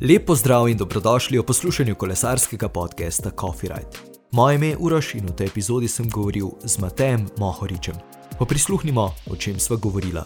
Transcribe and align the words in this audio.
Lepo 0.00 0.34
zdrav 0.34 0.68
in 0.68 0.76
dobrodošli 0.76 1.38
v 1.38 1.42
poslušanju 1.42 1.94
kolesarskega 1.94 2.68
podcasta 2.68 3.30
Coffee 3.40 3.68
Ride. 3.68 3.90
Moje 4.32 4.54
ime 4.54 4.66
je 4.66 4.76
Uroš 4.76 5.14
in 5.14 5.26
v 5.26 5.32
tej 5.36 5.46
epizodi 5.46 5.88
sem 5.88 6.08
govoril 6.08 6.48
z 6.64 6.78
Matejem 6.78 7.28
Mohoričem. 7.38 7.94
Pa 8.38 8.44
prisluhnimo, 8.44 9.12
o 9.30 9.36
čem 9.36 9.60
sva 9.60 9.76
govorila. 9.76 10.24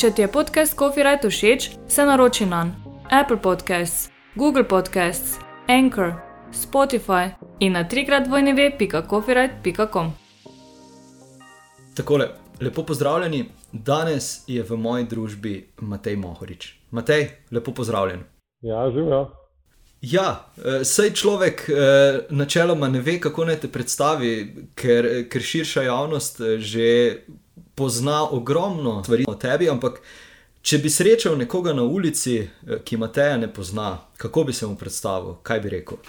Če 0.00 0.10
ti 0.10 0.24
je 0.24 0.28
podcast 0.32 0.78
Coffee 0.78 1.04
Ride 1.04 1.28
všeč, 1.28 1.70
se 1.88 2.04
naroči 2.04 2.46
na 2.46 2.72
Apple 3.10 3.36
Podcasts, 3.36 4.08
Google 4.34 4.64
Podcasts, 4.64 5.36
Anchor, 5.68 6.14
Spotify 6.52 7.36
in 7.60 7.76
na 7.76 7.84
trikrat 7.84 8.24
vojneve.coffeeride.com. 8.28 10.12
Takole, 11.94 12.28
lepo 12.60 12.82
pozdravljeni. 12.82 13.44
Danes 13.72 14.44
je 14.46 14.62
v 14.62 14.76
moji 14.76 15.04
družbi 15.04 15.68
Matej 15.80 16.16
Mohorič. 16.16 16.74
Matej, 16.90 17.28
lepo 17.50 17.72
pozdravljen. 17.72 18.33
Ja, 18.64 18.90
živijo. 18.90 19.30
Ja, 20.00 20.40
eh, 20.56 20.84
sej 20.84 21.10
človek 21.12 21.68
eh, 21.68 21.74
načeloma 22.30 22.88
ne 22.88 23.00
ve, 23.00 23.18
kako 23.20 23.44
naj 23.44 23.56
te 23.60 23.68
predstavi, 23.68 24.32
ker, 24.74 25.08
ker 25.28 25.42
širša 25.42 25.82
javnost 25.82 26.40
eh, 26.40 26.58
že 26.58 26.86
pozna 27.76 28.22
ogromno 28.30 29.02
stvari 29.04 29.24
o 29.28 29.34
tebi. 29.34 29.68
Ampak, 29.68 30.00
če 30.62 30.78
bi 30.80 30.92
srečal 30.92 31.36
nekoga 31.36 31.74
na 31.76 31.84
ulici, 31.84 32.38
ki 32.84 32.96
Mateja 32.96 33.36
ne 33.36 33.50
pozna, 33.52 33.98
kako 34.16 34.44
bi 34.48 34.52
se 34.52 34.66
mu 34.66 34.76
predstavil, 34.80 35.36
kaj 35.42 35.60
bi 35.60 35.74
rekel? 35.76 36.00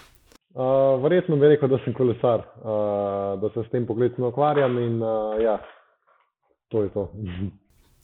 Uh, 0.56 0.96
verjetno 1.04 1.36
bi 1.36 1.50
rekel, 1.52 1.68
da 1.68 1.82
sem 1.84 1.94
kolesar, 1.94 2.46
uh, 2.64 3.36
da 3.42 3.50
se 3.52 3.66
s 3.68 3.72
tem 3.72 3.84
pogledom 3.88 4.30
ukvarjam 4.30 4.78
in 4.80 5.04
uh, 5.04 5.36
ja, 5.44 5.58
to 6.72 6.84
je 6.84 6.90
to. 6.94 7.10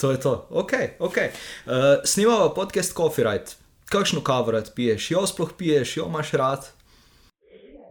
to 0.02 0.12
je 0.12 0.20
to, 0.20 0.48
ok. 0.50 0.72
okay. 1.00 1.32
Uh, 1.66 2.04
snimamo 2.04 2.50
podcast 2.56 2.98
Coffee 2.98 3.24
Ride 3.24 3.61
kakšno 3.92 4.22
kavo 4.24 4.52
rad 4.52 4.72
piješ, 4.76 5.12
jo 5.12 5.26
sploh 5.28 5.52
piješ, 5.58 5.98
jo 5.98 6.06
imaš 6.10 6.32
rad? 6.32 6.62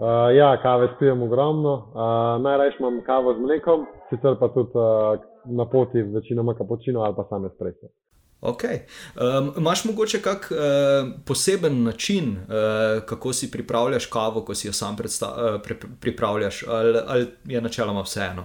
Uh, 0.00 0.36
ja, 0.36 0.62
kave 0.62 0.88
pijem 0.98 1.22
ogromno. 1.22 1.72
Uh, 1.74 2.42
Najraje 2.42 2.72
imam 2.78 3.02
kavo 3.06 3.34
z 3.34 3.40
mlekom, 3.40 3.86
sicer 4.10 4.36
pa 4.40 4.48
tudi 4.48 4.70
uh, 4.74 5.20
na 5.44 5.68
poti 5.68 6.02
večinoma 6.02 6.54
kapučino 6.54 7.00
ali 7.00 7.14
pa 7.16 7.24
same 7.28 7.48
strehe. 7.54 7.92
Ok. 8.40 8.62
Um, 8.64 9.52
imaš 9.58 9.84
mogoče 9.84 10.22
kak 10.22 10.48
uh, 10.52 10.58
poseben 11.26 11.82
način, 11.82 12.24
uh, 12.32 13.02
kako 13.06 13.32
si 13.32 13.50
pripravljaš 13.50 14.06
kavo, 14.06 14.40
ko 14.40 14.54
si 14.54 14.68
jo 14.68 14.72
sam 14.72 14.94
uh, 14.94 15.60
pri, 15.64 15.74
pripravljaš, 16.00 16.64
ali, 16.68 16.98
ali 17.06 17.26
je 17.44 17.60
načeloma 17.60 18.00
vseeno? 18.00 18.44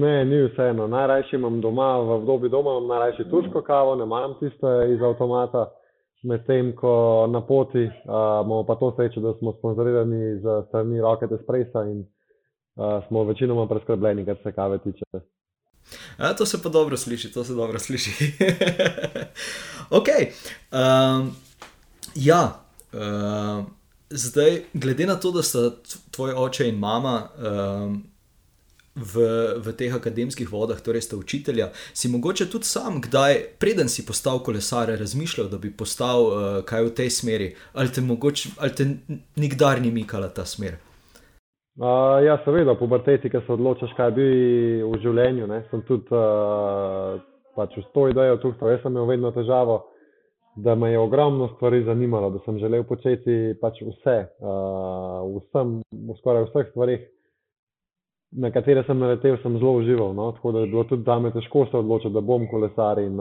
Ne, 0.00 0.24
ni 0.24 0.42
vseeno. 0.46 0.86
Najraje 0.86 1.24
imam 1.32 1.60
doma, 1.60 1.96
v 1.96 2.10
obdobju 2.10 2.48
doma 2.48 2.70
imam 2.70 2.86
najraje 2.86 3.30
turško 3.30 3.62
kavo, 3.62 3.96
ne 3.96 4.06
maram 4.06 4.34
tiste 4.40 4.66
iz 4.94 5.02
avtomata 5.02 5.66
medtem 6.22 6.72
ko 6.76 7.26
na 7.30 7.40
poti 7.40 7.84
uh, 7.84 7.92
imamo 8.44 8.64
pa 8.66 8.74
to 8.74 8.92
srečo, 8.96 9.20
da 9.20 9.34
smo 9.38 9.52
sponzorirani 9.58 10.40
z 10.42 10.62
strani 10.68 11.00
Rocket 11.00 11.32
Espresso 11.32 11.82
in 11.82 12.00
uh, 12.00 13.04
smo 13.08 13.24
večinoma 13.24 13.68
preskrbljeni, 13.68 14.24
kar 14.24 14.36
se 14.42 14.52
kave 14.52 14.78
tiče. 14.78 15.04
A, 16.16 16.34
to 16.34 16.46
se 16.46 16.62
pa 16.62 16.68
dobro 16.68 16.96
sliši, 16.96 17.32
to 17.32 17.44
se 17.44 17.54
dobro 17.54 17.78
sliši. 17.78 18.10
ok. 19.98 20.08
Um, 20.72 21.30
ja, 22.14 22.60
uh, 22.92 23.64
zdaj, 24.10 24.62
glede 24.72 25.06
na 25.06 25.14
to, 25.14 25.30
da 25.30 25.42
sta 25.42 25.70
tvoj 26.10 26.32
oče 26.32 26.68
in 26.68 26.78
mama. 26.78 27.28
Um, 27.38 28.04
v, 28.98 29.28
v 29.62 29.74
teh 29.78 29.94
akademskih 29.94 30.50
vodah, 30.50 30.80
torej 30.82 31.06
ste 31.06 31.16
učitelja, 31.16 31.70
si 31.94 32.10
mogoče 32.10 32.48
tudi 32.50 32.66
sam, 32.66 33.00
kdaj, 33.04 33.58
preden 33.62 33.88
si 33.88 34.06
postal 34.06 34.42
kolesar, 34.42 34.90
razmišljal, 34.98 35.48
da 35.48 35.58
bi 35.58 35.70
postal 35.70 36.26
uh, 36.26 36.34
kaj 36.66 36.90
v 36.90 36.94
tej 36.98 37.10
smeri, 37.14 37.48
ali 37.74 37.94
te, 37.94 38.02
mogoče, 38.02 38.58
ali 38.58 38.74
te 38.74 38.90
nikdar 39.36 39.80
ni 39.80 39.94
mikala 39.94 40.28
ta 40.28 40.44
smer? 40.44 40.78
Uh, 41.78 42.18
ja, 42.26 42.40
seveda, 42.42 42.74
po 42.74 42.88
puberteti, 42.88 43.30
ki 43.30 43.38
se 43.46 43.52
odločaš, 43.54 43.92
kaj 43.94 44.10
bi 44.16 44.24
v 44.82 44.98
življenju. 44.98 45.46
Ne? 45.46 45.60
Sem 45.70 45.84
tudi 45.86 46.10
uh, 46.10 47.20
pač 47.54 47.76
v 47.78 47.84
to 47.94 48.08
idejo 48.10 48.40
tu, 48.42 48.50
jaz 48.66 48.82
sem 48.82 48.90
imel 48.90 49.06
vedno 49.06 49.30
težavo. 49.36 49.84
Da 50.58 50.74
me 50.74 50.90
je 50.90 50.98
ogromno 50.98 51.52
stvari 51.52 51.84
zanimalo, 51.86 52.32
da 52.34 52.40
sem 52.42 52.58
želel 52.58 52.82
početi 52.82 53.54
pač 53.60 53.78
vse, 53.86 54.16
uh, 54.42 55.22
vsem, 55.36 55.76
v 55.86 56.16
skoraj 56.18 56.48
vseh 56.48 56.72
stvarih, 56.72 57.04
na 58.32 58.50
katere 58.50 58.84
sem 58.86 58.98
naletel, 58.98 59.38
sem 59.42 59.58
zelo 59.58 59.78
užival. 59.80 60.14
No? 60.14 60.32
Tako 60.32 60.52
da 60.52 60.60
je 60.60 60.66
bilo 60.66 60.84
tudi 60.84 61.02
za 61.06 61.18
me 61.18 61.30
težko 61.32 61.66
se 61.70 61.76
odločiti, 61.76 62.14
da 62.14 62.20
bom 62.20 62.46
kolesar 62.50 62.98
in 62.98 63.16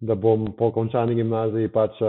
da 0.00 0.14
bom 0.14 0.46
po 0.58 0.70
končani 0.72 1.14
gimnaziji, 1.14 1.68
pač, 1.72 2.00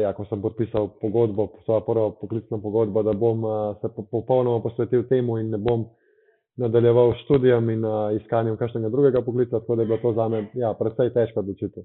ja, 0.00 0.12
ko 0.12 0.26
sem 0.28 0.42
podpisal 0.42 0.90
pogodbo, 1.00 1.48
svojo 1.64 1.80
prvo 1.80 2.10
poklicno 2.20 2.60
pogodbo, 2.62 3.02
da 3.02 3.12
bom 3.12 3.46
se 3.80 3.88
popolnoma 4.10 4.60
posvetil 4.62 5.06
temu 5.08 5.38
in 5.38 5.50
ne 5.50 5.58
bom 5.58 5.86
nadaljeval 6.60 7.14
s 7.14 7.24
študijem 7.24 7.70
in 7.70 7.86
iskanjem 8.20 8.56
kakšnega 8.56 8.88
drugega 8.88 9.22
poklica. 9.22 9.60
Tako 9.60 9.76
da 9.76 9.82
je 9.82 9.86
bilo 9.86 9.98
to 10.02 10.12
za 10.12 10.28
me 10.28 10.46
ja, 10.54 10.74
precej 10.74 11.12
težko 11.14 11.40
odločitev. 11.40 11.84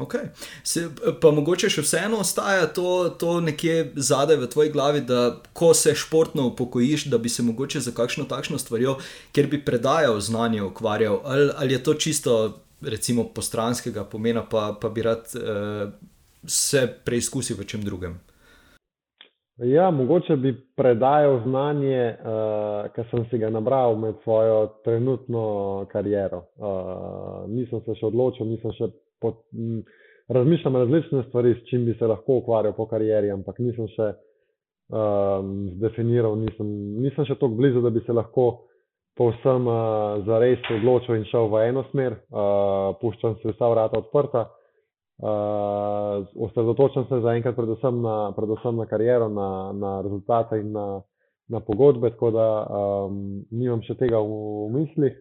Okay. 0.00 0.30
Se, 0.62 0.86
pa 1.20 1.30
mogoče 1.34 1.70
še 1.72 1.84
vseeno 1.84 2.20
ostaja 2.24 2.66
to, 2.74 3.10
to 3.20 3.38
nekje 3.44 3.92
zadaj 3.96 4.40
v 4.40 4.48
tvoji 4.52 4.72
glavi, 4.72 5.02
da 5.06 5.40
ko 5.52 5.72
se 5.74 5.94
športno 5.94 6.46
upokojiš, 6.50 7.08
da 7.12 7.18
bi 7.18 7.28
se 7.28 7.42
mogoče 7.42 7.80
za 7.80 7.92
kakšno 7.96 8.24
takšno 8.30 8.58
stvarjo, 8.58 8.96
kjer 9.32 9.50
bi 9.50 9.64
predajal 9.64 10.20
znanje, 10.20 10.62
ukvarjal, 10.62 11.20
ali, 11.24 11.50
ali 11.56 11.76
je 11.76 11.82
to 11.82 11.94
čisto, 11.94 12.38
recimo, 12.80 13.28
postranskega 13.34 14.04
pomena, 14.04 14.44
pa, 14.50 14.70
pa 14.80 14.88
bi 14.88 15.02
rad 15.02 15.28
uh, 15.36 15.92
se 16.46 16.86
preizkusil 17.04 17.56
v 17.60 17.68
čem 17.68 17.84
drugem. 17.84 18.18
Ja, 19.60 19.90
mogoče 19.90 20.36
bi 20.36 20.54
predajal 20.76 21.42
znanje, 21.44 22.16
uh, 22.16 22.86
ki 22.94 23.02
sem 23.10 23.26
si 23.30 23.38
ga 23.38 23.50
nabral 23.52 23.96
med 24.00 24.14
svojo 24.24 24.70
trenutno 24.84 25.42
kariero. 25.92 26.46
Uh, 26.56 27.44
nisem 27.52 27.82
se 27.84 27.98
še 27.98 28.06
odločil, 28.08 28.48
nisem 28.48 28.72
še 28.78 28.88
pot, 29.20 29.42
m, 29.52 29.82
razmišljam 30.28 30.76
različne 30.76 31.22
stvari, 31.28 31.54
s 31.54 31.68
čim 31.70 31.84
bi 31.86 31.94
se 31.98 32.06
lahko 32.06 32.40
ukvarjal 32.40 32.74
po 32.76 32.86
karieri, 32.90 33.30
ampak 33.34 33.58
nisem 33.58 33.88
še 33.96 34.12
um, 34.90 35.54
zdefiniral, 35.78 36.36
nisem, 36.38 36.68
nisem 37.02 37.26
še 37.26 37.36
tako 37.38 37.54
blizu, 37.58 37.82
da 37.82 37.90
bi 37.90 38.02
se 38.06 38.14
lahko 38.14 38.46
povsem 39.18 39.66
uh, 39.68 40.22
zares 40.26 40.62
odločil 40.78 41.18
in 41.18 41.26
šel 41.28 41.50
v 41.52 41.66
eno 41.68 41.84
smer. 41.90 42.16
Uh, 42.30 42.94
puščam 43.02 43.36
se 43.42 43.52
vsa 43.52 43.70
vrata 43.72 44.00
odprta. 44.00 44.46
Uh, 45.20 46.24
osredotočam 46.46 47.04
se 47.10 47.20
zaenkrat 47.20 47.56
predvsem 47.56 47.98
na, 48.00 48.30
predvsem 48.32 48.78
na 48.80 48.86
kariero, 48.88 49.28
na, 49.28 49.48
na 49.76 49.90
rezultate 50.00 50.62
in 50.62 50.70
na, 50.72 51.02
na 51.52 51.60
pogodbe, 51.60 52.14
tako 52.14 52.30
da 52.32 52.46
um, 52.64 53.42
nimam 53.50 53.82
še 53.84 53.98
tega 54.00 54.22
v, 54.22 54.38
v 54.62 54.70
mislih. 54.78 55.18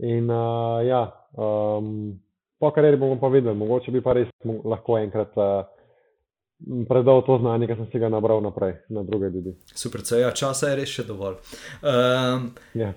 In 0.00 0.32
uh, 0.32 0.80
ja, 0.82 1.04
um, 1.36 2.16
po 2.60 2.70
karieri 2.70 2.98
bomo 3.00 3.16
pa 3.20 3.28
videli, 3.32 3.56
mogoče 3.56 3.92
bi 3.94 4.02
pa 4.04 4.14
res 4.18 4.28
lahko 4.44 4.98
enkrat 5.00 5.36
uh, 5.40 5.64
predal 6.88 7.22
to 7.26 7.38
znanje, 7.40 7.66
ki 7.66 7.76
sem 7.78 7.88
si 7.92 8.00
ga 8.02 8.10
nabral 8.12 8.42
naprej 8.44 8.74
na 8.88 9.02
druge 9.02 9.30
ljudi. 9.32 9.54
Super, 9.74 10.04
ja, 10.20 10.32
časa 10.36 10.72
je 10.72 10.80
res 10.80 10.92
še 10.92 11.06
dovolj. 11.08 11.38
Um, 11.80 12.50
ja. 12.76 12.92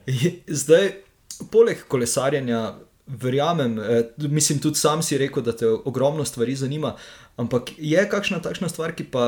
Zdaj, 0.63 0.89
poleg 1.51 1.85
kolesarjenja. 1.87 2.63
Verjamem, 3.03 3.73
eh, 3.83 4.05
mislim, 4.31 4.61
tudi 4.63 4.79
sam 4.79 5.01
si 5.03 5.17
rekel, 5.19 5.43
da 5.43 5.51
te 5.51 5.67
ogromno 5.67 6.23
stvari 6.23 6.53
zanima, 6.55 6.93
ampak 7.35 7.73
je 7.75 7.99
kakšna 8.09 8.39
takšna 8.39 8.69
stvar, 8.71 8.93
ki 8.95 9.09
pa 9.11 9.25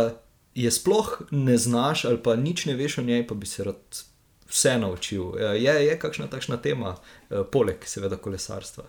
je 0.55 0.71
sploh 0.71 1.09
ne 1.35 1.57
znaš 1.59 2.05
ali 2.07 2.21
pa 2.23 2.37
nič 2.39 2.65
ne 2.69 2.77
veš 2.79 3.01
o 3.01 3.03
njej, 3.03 3.25
pa 3.27 3.35
bi 3.35 3.45
se 3.45 3.65
rad 3.67 3.99
vse 4.47 4.77
naučil. 4.79 5.35
Eh, 5.35 5.57
je, 5.65 5.73
je 5.89 5.99
kakšna 5.99 6.29
takšna 6.31 6.61
tema, 6.63 6.95
eh, 6.95 7.43
poleg 7.51 7.83
seveda 7.83 8.15
kolesarstva? 8.15 8.87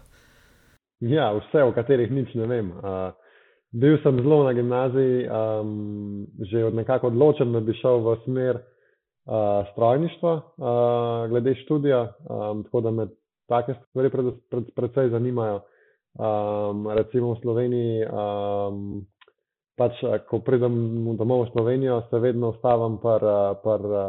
Ja, 1.00 1.32
vse, 1.36 1.62
o 1.62 1.74
katerih 1.76 2.10
nič 2.10 2.32
ne 2.34 2.46
vem. 2.48 2.70
Uh, 2.72 3.12
bil 3.76 3.98
sem 4.02 4.16
zelo 4.24 4.44
na 4.46 4.54
gimnaziji, 4.56 5.26
um, 5.28 6.24
že 6.40 6.64
od 6.64 6.74
nekako 6.74 7.12
odločen, 7.12 7.52
da 7.52 7.60
bi 7.60 7.76
šel 7.76 8.00
v 8.00 8.16
smer 8.24 8.56
uh, 8.56 9.68
strojništva, 9.72 10.32
uh, 10.32 11.28
glede 11.28 11.54
študija, 11.64 12.00
um, 12.24 12.64
tako 12.64 12.80
da 12.80 12.90
me 12.90 13.08
take 13.48 13.74
stvari 13.90 14.10
pred, 14.10 14.32
pred, 14.50 14.64
predvsej 14.76 15.12
zanimajo. 15.12 15.60
Um, 16.16 16.88
recimo 16.88 17.34
v 17.34 17.40
Sloveniji, 17.44 18.08
um, 18.08 19.04
pač, 19.76 20.00
ko 20.30 20.40
pridem 20.40 20.72
domov 21.20 21.44
v 21.44 21.52
Slovenijo, 21.52 22.00
se 22.08 22.18
vedno 22.24 22.54
ostavam 22.56 22.96
pri 23.04 23.36
uh, 23.68 24.00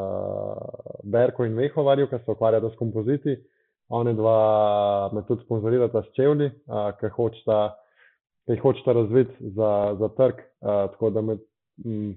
Berku 1.03 1.43
in 1.43 1.59
Vehovarju, 1.59 2.07
ki 2.07 2.23
se 2.23 2.31
ukvarjajo 2.31 2.71
s 2.71 2.79
kompoziti. 2.79 3.35
One 3.89 4.13
dva 4.13 5.09
me 5.13 5.23
tudi 5.27 5.43
sponzorirata 5.45 6.01
s 6.03 6.15
čevlji, 6.15 6.49
ki 6.99 7.09
jih 8.47 8.61
hočeta 8.61 8.93
razviti 8.93 9.51
za, 9.55 9.95
za 9.99 10.09
trg. 10.17 10.41
A, 10.61 10.87
tako 10.91 11.09
da 11.09 11.21
me 11.21 11.37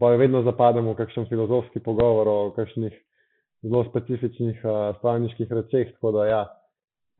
pa 0.01 0.09
vedno 0.17 0.43
zapademo 0.43 0.93
v 0.93 0.97
kakšen 1.03 1.29
filozofski 1.29 1.83
pogovor 1.85 2.29
o 2.29 2.39
kakšnih 2.57 2.95
zelo 3.63 3.85
specifičnih 3.85 4.63
strojniških 4.99 5.53
rečeh. 5.53 5.93
Tako 5.95 6.13
da 6.13 6.27
ja, 6.27 6.43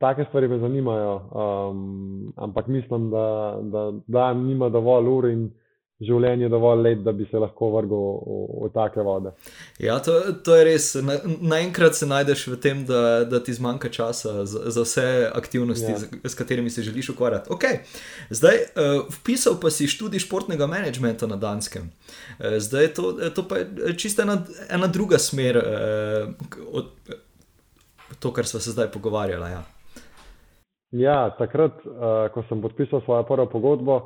take 0.01 0.25
stvari 0.29 0.47
me 0.47 0.59
zanimajo, 0.59 1.15
um, 1.15 2.33
ampak 2.35 2.67
mislim, 2.67 3.09
da, 3.09 3.57
da, 3.61 3.91
da 4.07 4.33
nima 4.33 4.69
dovolj 4.69 5.07
ur 5.07 5.29
in 5.29 5.49
življenje 6.01 6.49
dovolj 6.49 6.81
let, 6.81 7.01
da 7.05 7.13
bi 7.13 7.25
se 7.29 7.39
lahko 7.39 7.69
vrgel 7.75 8.01
v, 8.01 8.37
v, 8.65 8.69
take 8.73 9.03
vode. 9.05 9.33
Ja, 9.81 9.99
to, 10.03 10.17
to 10.45 10.57
je 10.57 10.65
res. 10.65 10.87
Naenkrat 10.97 11.93
na 11.93 11.99
se 11.99 12.09
najdeš 12.09 12.45
v 12.51 12.57
tem, 12.61 12.83
da, 12.89 13.23
da 13.29 13.41
ti 13.43 13.53
zmanjka 13.53 13.91
časa 13.93 14.45
za, 14.49 14.63
za 14.73 14.85
vse 14.85 15.07
aktivnosti, 15.29 15.91
ja. 15.91 15.99
z, 16.01 16.21
s 16.25 16.37
katerimi 16.37 16.73
se 16.73 16.85
želiš 16.85 17.11
ukvarjati. 17.13 17.53
Okay. 17.53 17.83
Zdaj, 18.33 18.57
uh, 18.73 19.03
vpisal 19.21 19.59
pa 19.61 19.69
si 19.73 19.89
študij 19.91 20.25
športnega 20.25 20.67
menedžmenta 20.71 21.29
na 21.29 21.37
Danskem. 21.37 21.91
Uh, 22.39 22.57
zdaj 22.57 22.93
to, 22.97 23.13
to 23.35 23.45
pa 23.47 23.61
je 23.61 23.93
čisto 23.97 24.25
ena, 24.25 24.41
ena 24.69 24.89
druga 24.89 25.21
smer 25.21 25.61
uh, 25.61 26.33
od 26.71 26.89
to, 28.19 28.33
kar 28.33 28.45
smo 28.45 28.59
se 28.59 28.73
zdaj 28.73 28.89
pogovarjali. 28.91 29.51
Ja. 29.51 29.61
ja, 30.91 31.19
takrat, 31.37 31.85
uh, 31.85 32.25
ko 32.33 32.43
sem 32.49 32.61
podpisal 32.61 33.05
svojo 33.05 33.23
prvo 33.29 33.45
pogodbo 33.49 33.99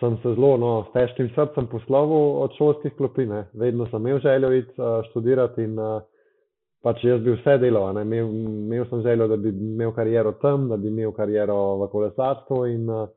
sem 0.00 0.16
se 0.22 0.34
zelo 0.34 0.56
no, 0.60 0.72
s 0.88 0.92
težkim 0.92 1.28
srcem 1.34 1.68
poslovil 1.72 2.42
od 2.44 2.54
šolskih 2.58 2.94
klopi. 2.96 3.26
Ne. 3.26 3.46
Vedno 3.54 3.86
sem 3.90 4.00
imel 4.00 4.18
željo 4.20 4.52
iti 4.52 4.80
uh, 4.80 5.00
študirati 5.10 5.64
in 5.64 5.78
uh, 5.78 6.02
pač 6.84 7.04
jaz 7.04 7.22
bi 7.24 7.32
vse 7.36 7.56
delal. 7.62 7.96
Imel, 8.00 8.28
imel 8.28 8.84
sem 8.90 9.02
željo, 9.02 9.28
da 9.28 9.36
bi 9.36 9.48
imel 9.48 9.92
kariero 9.96 10.32
tam, 10.42 10.68
da 10.68 10.76
bi 10.76 10.88
imel 10.88 11.12
kariero 11.16 11.56
v 11.82 11.88
kolesarstvu. 11.92 12.66
In 12.66 12.90
uh, 12.90 13.08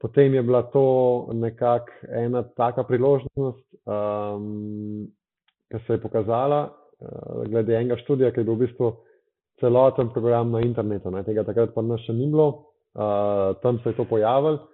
potem 0.00 0.34
je 0.34 0.42
bila 0.42 0.62
to 0.72 0.86
nekako 1.32 1.92
ena 2.08 2.42
taka 2.56 2.84
priložnost, 2.84 3.66
um, 3.84 5.06
ki 5.70 5.82
se 5.86 5.98
je 5.98 6.00
pokazala 6.00 6.62
uh, 6.70 7.44
glede 7.48 7.76
enega 7.76 8.00
študija, 8.04 8.32
ki 8.32 8.40
je 8.40 8.48
bil 8.48 8.56
v 8.56 8.64
bistvu 8.64 8.94
celoten 9.60 10.08
program 10.12 10.50
na 10.50 10.64
internetu. 10.64 11.10
Ne. 11.10 11.24
Tega 11.28 11.44
takrat 11.44 11.74
pa 11.74 11.84
nas 11.84 12.00
še 12.08 12.16
ni 12.16 12.30
bilo, 12.32 12.48
uh, 12.96 13.52
tam 13.62 13.82
se 13.84 13.92
je 13.92 14.00
to 14.00 14.08
pojavilo. 14.08 14.64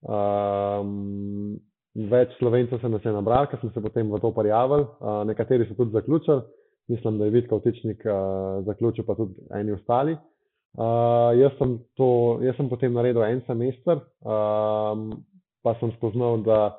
Um, 0.00 1.58
več 1.94 2.32
slovencev 2.38 2.80
se 2.80 2.88
nas 2.88 3.04
je 3.04 3.12
nabralo, 3.12 3.50
ker 3.50 3.60
smo 3.60 3.70
se 3.74 3.82
potem 3.84 4.08
v 4.08 4.20
to 4.22 4.30
prijavili, 4.32 4.86
uh, 5.00 5.22
nekateri 5.28 5.66
so 5.68 5.76
tudi 5.76 5.92
zaključili, 5.92 6.42
mislim, 6.88 7.18
da 7.18 7.24
je 7.24 7.34
Vidka 7.34 7.56
Vtičnik 7.56 8.04
uh, 8.06 8.64
zaključil, 8.64 9.04
pa 9.04 9.14
tudi 9.18 9.34
eni 9.54 9.72
ostali. 9.76 10.16
Uh, 10.78 11.34
jaz, 11.36 11.52
sem 11.58 11.78
to, 11.98 12.38
jaz 12.46 12.56
sem 12.56 12.68
potem 12.70 12.94
naredil 12.94 13.24
en 13.26 13.42
semester, 13.46 14.00
um, 14.22 15.10
pa 15.66 15.74
sem 15.80 15.92
spoznal, 15.98 16.40
da 16.46 16.78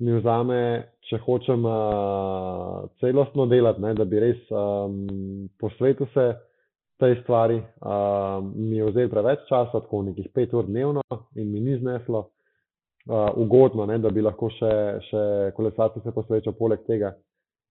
mi 0.00 0.16
vzame, 0.16 0.60
če 1.06 1.20
hočem 1.26 1.66
uh, 1.68 2.88
celostno 3.04 3.44
delati, 3.46 3.84
ne, 3.84 3.92
da 3.94 4.06
bi 4.08 4.22
res 4.24 4.40
um, 4.50 5.04
posvetil 5.60 6.08
se 6.14 6.30
tej 7.00 7.20
stvari, 7.22 7.60
uh, 7.84 8.40
mi 8.56 8.80
je 8.80 8.88
vzel 8.88 9.12
preveč 9.12 9.44
časa, 9.48 9.84
tako 9.84 10.02
nekih 10.08 10.32
pet 10.34 10.56
ur 10.56 10.66
dnevno 10.68 11.04
in 11.36 11.52
mi 11.52 11.60
ni 11.60 11.76
zneslo 11.80 12.30
uh, 13.10 13.30
ugodno, 13.36 13.86
ne, 13.86 13.98
da 13.98 14.10
bi 14.14 14.22
lahko 14.22 14.50
še, 14.54 14.70
še 15.08 15.24
kolesarce 15.56 16.02
se 16.04 16.14
posvečal 16.14 16.54
poleg 16.58 16.86
tega. 16.86 17.14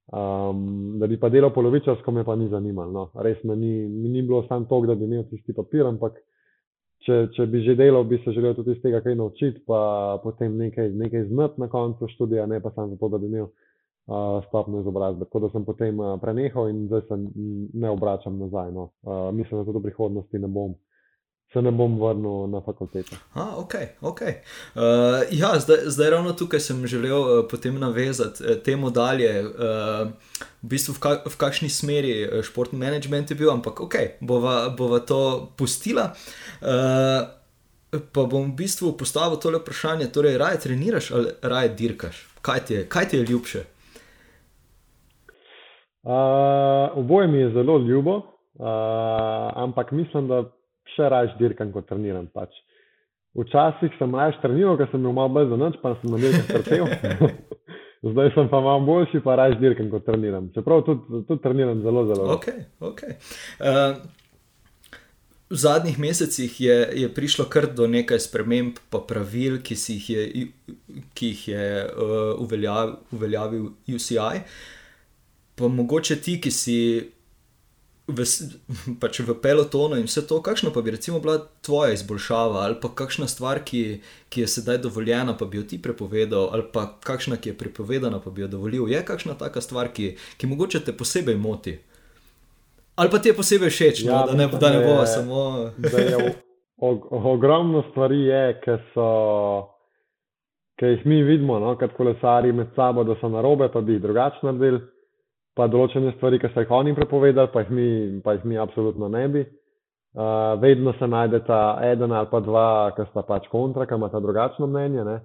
Um, 0.10 0.98
da 1.00 1.08
bi 1.08 1.20
pa 1.22 1.30
delal 1.30 1.54
polovičarsko, 1.54 2.12
me 2.12 2.24
pa 2.26 2.36
ni 2.36 2.50
zanimalo. 2.50 2.92
No. 2.92 3.06
Res 3.24 3.44
me 3.46 3.56
ni, 3.56 3.72
mi 3.88 4.10
ni 4.10 4.24
bilo 4.26 4.42
samo 4.48 4.66
to, 4.70 4.82
da 4.90 4.98
bi 4.98 5.06
imel 5.06 5.28
tisti 5.30 5.54
papir, 5.54 5.86
ampak 5.86 6.18
če, 7.06 7.20
če 7.36 7.46
bi 7.52 7.62
že 7.68 7.78
delal, 7.78 8.08
bi 8.10 8.18
se 8.24 8.34
želel 8.36 8.58
tudi 8.58 8.74
iz 8.74 8.82
tega 8.84 9.04
kaj 9.06 9.16
naučiti, 9.16 9.62
pa 9.70 10.20
potem 10.24 10.58
nekaj, 10.58 10.90
nekaj 10.98 11.28
znati 11.30 11.62
na 11.62 11.70
koncu 11.70 12.10
študija, 12.16 12.48
ne 12.50 12.60
pa 12.60 12.74
samo 12.74 12.96
zato, 12.96 13.12
da 13.14 13.22
bi 13.22 13.30
imel 13.30 13.46
uh, 13.46 14.42
stopno 14.50 14.82
izobrazbe. 14.82 15.30
Tako 15.30 15.46
da 15.46 15.54
sem 15.54 15.66
potem 15.66 16.02
uh, 16.02 16.16
prenehal 16.22 16.74
in 16.74 16.88
zdaj 16.90 17.06
se 17.08 17.22
ne 17.86 17.94
obračam 17.94 18.42
nazaj. 18.42 18.74
No. 18.74 18.90
Uh, 19.06 19.30
mislim, 19.30 19.62
da 19.62 19.70
tudi 19.70 19.84
v 19.84 19.92
prihodnosti 19.92 20.42
ne 20.42 20.50
bom 20.50 20.74
se 21.54 21.62
ne 21.62 21.72
bom 21.72 21.98
vrnil 21.98 22.48
na 22.48 22.62
fakulteto. 22.62 23.16
Ah, 23.34 23.58
ok, 23.58 23.74
ok. 24.02 24.22
Uh, 24.22 24.82
ja, 25.32 25.60
zdaj, 25.60 25.78
zdaj 25.86 26.10
ravno 26.10 26.34
tukaj 26.34 26.60
sem 26.60 26.88
želel 26.88 27.22
uh, 27.22 27.46
potem 27.50 27.80
navezati 27.80 28.44
uh, 28.44 28.58
temu 28.64 28.90
dalje. 28.90 29.32
Uh, 29.42 30.12
v 30.62 30.70
bistvu 30.70 30.94
v, 30.94 31.00
ka, 31.00 31.16
v 31.26 31.38
kakšni 31.38 31.70
smeri 31.70 32.14
športni 32.46 32.80
management 32.80 33.32
je 33.32 33.38
bil, 33.40 33.50
ampak 33.52 33.82
ok, 33.82 33.96
bova, 34.22 34.70
bova 34.70 35.00
to 35.00 35.50
pustila. 35.58 36.12
Uh, 36.62 37.26
pa 38.14 38.28
bom 38.30 38.52
v 38.52 38.56
bistvu 38.62 38.94
postavil 38.94 39.42
tole 39.42 39.58
vprašanje: 39.64 40.12
torej, 40.14 40.38
raje 40.38 40.62
treniraš 40.68 41.12
ali 41.12 41.34
raje 41.42 41.74
dirkaš? 41.74 42.28
Kaj 42.46 42.60
ti 42.66 42.74
je, 42.74 42.86
kaj 42.86 43.10
ti 43.10 43.18
je 43.18 43.26
ljubše? 43.26 43.66
Uh, 46.04 46.94
oboje 46.96 47.28
mi 47.28 47.38
je 47.38 47.52
zelo 47.52 47.78
ljubo, 47.78 48.16
uh, 48.16 48.24
ampak 49.56 49.92
mislim, 49.92 50.28
da 50.28 50.44
še 51.00 51.10
raje 51.12 51.38
dirkam, 51.40 51.72
kot 51.76 51.88
treniram. 51.90 52.28
Pač. 52.36 52.60
Včasih 53.40 53.96
sem 53.96 54.16
raje 54.18 54.38
treniral, 54.44 54.78
ker 54.80 54.90
sem 54.92 55.00
imel 55.00 55.16
malo 55.16 55.34
bolj 55.38 55.52
za 55.52 55.60
noč, 55.62 55.80
pa 55.84 55.96
sem 56.02 56.12
na 56.12 56.20
nekaj 56.20 56.46
strpel. 56.50 56.88
Zdaj 58.10 58.32
sem 58.36 58.48
pa 58.52 58.62
malo 58.64 58.86
boljši, 58.88 59.20
pa 59.24 59.36
raje 59.40 59.60
dirkam, 59.60 59.90
kot 59.92 60.06
treniram. 60.08 60.48
Čeprav 60.56 60.86
tudi, 60.88 61.22
tudi 61.28 61.44
treniram 61.44 61.84
zelo, 61.84 62.06
zelo. 62.08 62.30
Okay, 62.38 62.64
okay. 62.80 63.18
Uh, 63.60 64.00
v 65.50 65.60
zadnjih 65.60 66.00
mesecih 66.00 66.62
je, 66.62 66.78
je 67.04 67.10
prišlo 67.14 67.46
kar 67.52 67.68
do 67.76 67.90
nekaj 67.92 68.22
sprememb, 68.24 68.80
pa 68.90 69.04
pravil, 69.04 69.60
ki, 69.66 69.76
jih 69.76 70.10
je, 70.10 70.26
ki 71.14 71.32
jih 71.34 71.48
je 71.52 71.70
uh, 71.86 72.16
uveljavil, 72.40 72.96
uveljavil 73.12 73.72
UCI. 73.96 74.44
Pa 75.60 75.68
mogoče 75.68 76.22
ti, 76.24 76.40
ki 76.40 76.52
si 76.56 76.78
v, 78.10 78.26
pač 79.02 79.22
v 79.22 79.36
pelotonu 79.42 80.00
in 80.00 80.08
vse 80.10 80.26
to, 80.28 80.42
kakšno 80.42 80.74
pa 80.74 80.82
bi 80.82 80.92
recimo 80.92 81.20
bila 81.20 81.38
tvoja 81.66 81.94
izboljšava 81.94 82.66
ali 82.66 82.76
pa 82.82 82.90
kakšna 82.96 83.28
stvar, 83.28 83.62
ki, 83.66 84.02
ki 84.30 84.42
je 84.42 84.48
sedaj 84.48 84.82
dovoljena, 84.86 85.38
pa 85.38 85.46
bi 85.46 85.62
jo 85.62 85.64
ti 85.64 85.82
prepovedal, 85.82 86.50
ali 86.54 86.66
pa 86.74 86.88
kakšna, 87.04 87.38
ki 87.38 87.54
je 87.54 87.58
prepovedana, 87.58 88.20
pa 88.20 88.34
bi 88.34 88.42
jo 88.42 88.48
dovolil. 88.48 88.90
Je 88.90 89.02
kakšna 89.06 89.38
taka 89.38 89.62
stvar, 89.62 89.94
ki, 89.94 90.16
ki 90.38 90.50
mogoče 90.50 90.84
te 90.86 90.96
posebej 90.98 91.38
moti? 91.38 91.78
Ali 93.00 93.10
pa 93.10 93.20
ti 93.20 93.32
je 93.32 93.38
posebej 93.38 93.70
všeč, 93.72 94.04
no, 94.04 94.12
ja, 94.12 94.20
no, 94.20 94.28
da 94.28 94.34
ne, 94.36 94.48
da 94.60 94.70
ne 94.76 94.80
bo 94.84 95.06
samo. 95.06 95.42
Ogromno 97.34 97.84
stvari 97.92 98.24
je, 98.26 98.46
ki 98.64 98.80
so. 98.94 99.10
Ki 100.80 100.94
jih 100.94 101.02
mi 101.06 101.24
vidimo, 101.28 101.60
no, 101.60 101.74
kot 101.76 101.92
kolesari 101.98 102.54
med 102.56 102.72
sabo, 102.76 103.04
da 103.04 103.16
so 103.20 103.28
na 103.32 103.42
robe, 103.44 103.68
pa 103.72 103.82
bi 103.84 103.98
jih 103.98 104.02
drugače 104.04 104.46
naredili 104.48 104.80
pa 105.60 105.68
določene 105.68 106.14
stvari, 106.16 106.40
ki 106.40 106.54
so 106.54 106.64
jih 106.64 106.72
oni 106.72 106.96
prepovedali, 106.96 107.52
pa 107.52 107.66
jih 107.66 107.74
mi, 107.76 107.90
pa 108.24 108.38
jih 108.38 108.46
mi 108.48 108.60
absolutno 108.62 109.10
ne 109.12 109.26
bi. 109.34 109.44
Uh, 110.18 110.56
vedno 110.62 110.96
se 110.98 111.06
najdeta 111.06 111.58
eden 111.86 112.16
ali 112.16 112.30
pa 112.32 112.40
dva, 112.42 112.70
ki 112.96 113.06
sta 113.12 113.22
pač 113.28 113.46
kontra, 113.52 113.86
ki 113.86 114.00
imata 114.00 114.22
drugačno 114.24 114.70
mnenje. 114.72 115.04
Ne? 115.06 115.18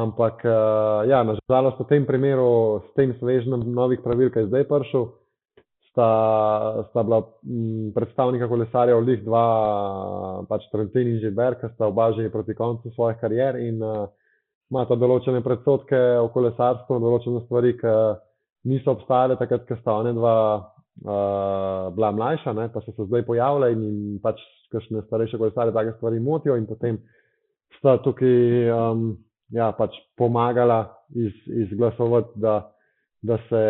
Ampak, 0.00 0.42
uh, 0.44 1.06
ja, 1.08 1.22
nažalost, 1.26 1.80
v 1.80 1.88
tem 1.88 2.04
primeru, 2.06 2.82
s 2.84 2.92
tem 2.98 3.14
svežnjem 3.18 3.64
novih 3.74 4.02
pravil, 4.04 4.28
ki 4.34 4.44
je 4.44 4.50
zdaj 4.50 4.66
prišel, 4.68 5.06
sta, 5.88 6.10
sta 6.90 7.06
bila 7.06 7.22
m, 7.46 7.90
predstavnika 7.96 8.50
kolesarja 8.50 8.98
v 8.98 9.06
Lih, 9.08 9.22
dva, 9.26 9.44
pač 10.50 10.66
Trentin 10.74 11.14
in 11.14 11.22
Žiber, 11.22 11.58
ki 11.62 11.72
sta 11.74 11.88
oba 11.88 12.10
že 12.18 12.28
proti 12.30 12.58
koncu 12.58 12.92
svojih 12.92 13.18
karier 13.22 13.58
in 13.62 13.80
uh, 13.82 14.10
imata 14.70 14.98
določene 14.98 15.42
predsotke 15.46 15.98
o 16.20 16.28
kolesarstvu, 16.34 17.00
določene 17.02 17.46
stvari, 17.46 17.74
ki 17.80 17.94
niso 18.64 18.92
obstajale 18.92 19.38
takrat, 19.40 19.64
ko 19.68 19.76
sta 19.80 19.94
ona 20.02 20.12
dva 20.12 20.36
uh, 20.56 21.94
bila 21.94 22.12
mlajša, 22.12 22.52
ne, 22.52 22.68
pa 22.72 22.82
so 22.84 22.92
se 22.92 23.06
zdaj 23.08 23.24
pojavile 23.26 23.72
in, 23.72 23.84
in 23.88 24.18
pač 24.22 24.40
kakšne 24.72 25.02
starejše 25.06 25.38
kolesare 25.38 25.72
take 25.72 25.96
stvari 25.96 26.20
motijo 26.20 26.56
in 26.56 26.66
potem 26.66 27.00
sta 27.78 27.96
tukaj 28.04 28.70
um, 28.70 29.16
ja, 29.50 29.72
pač 29.76 29.96
pomagala 30.18 30.84
iz, 31.14 31.34
izglasovati, 31.64 32.38
da, 32.40 32.70
da 33.22 33.38
se 33.48 33.62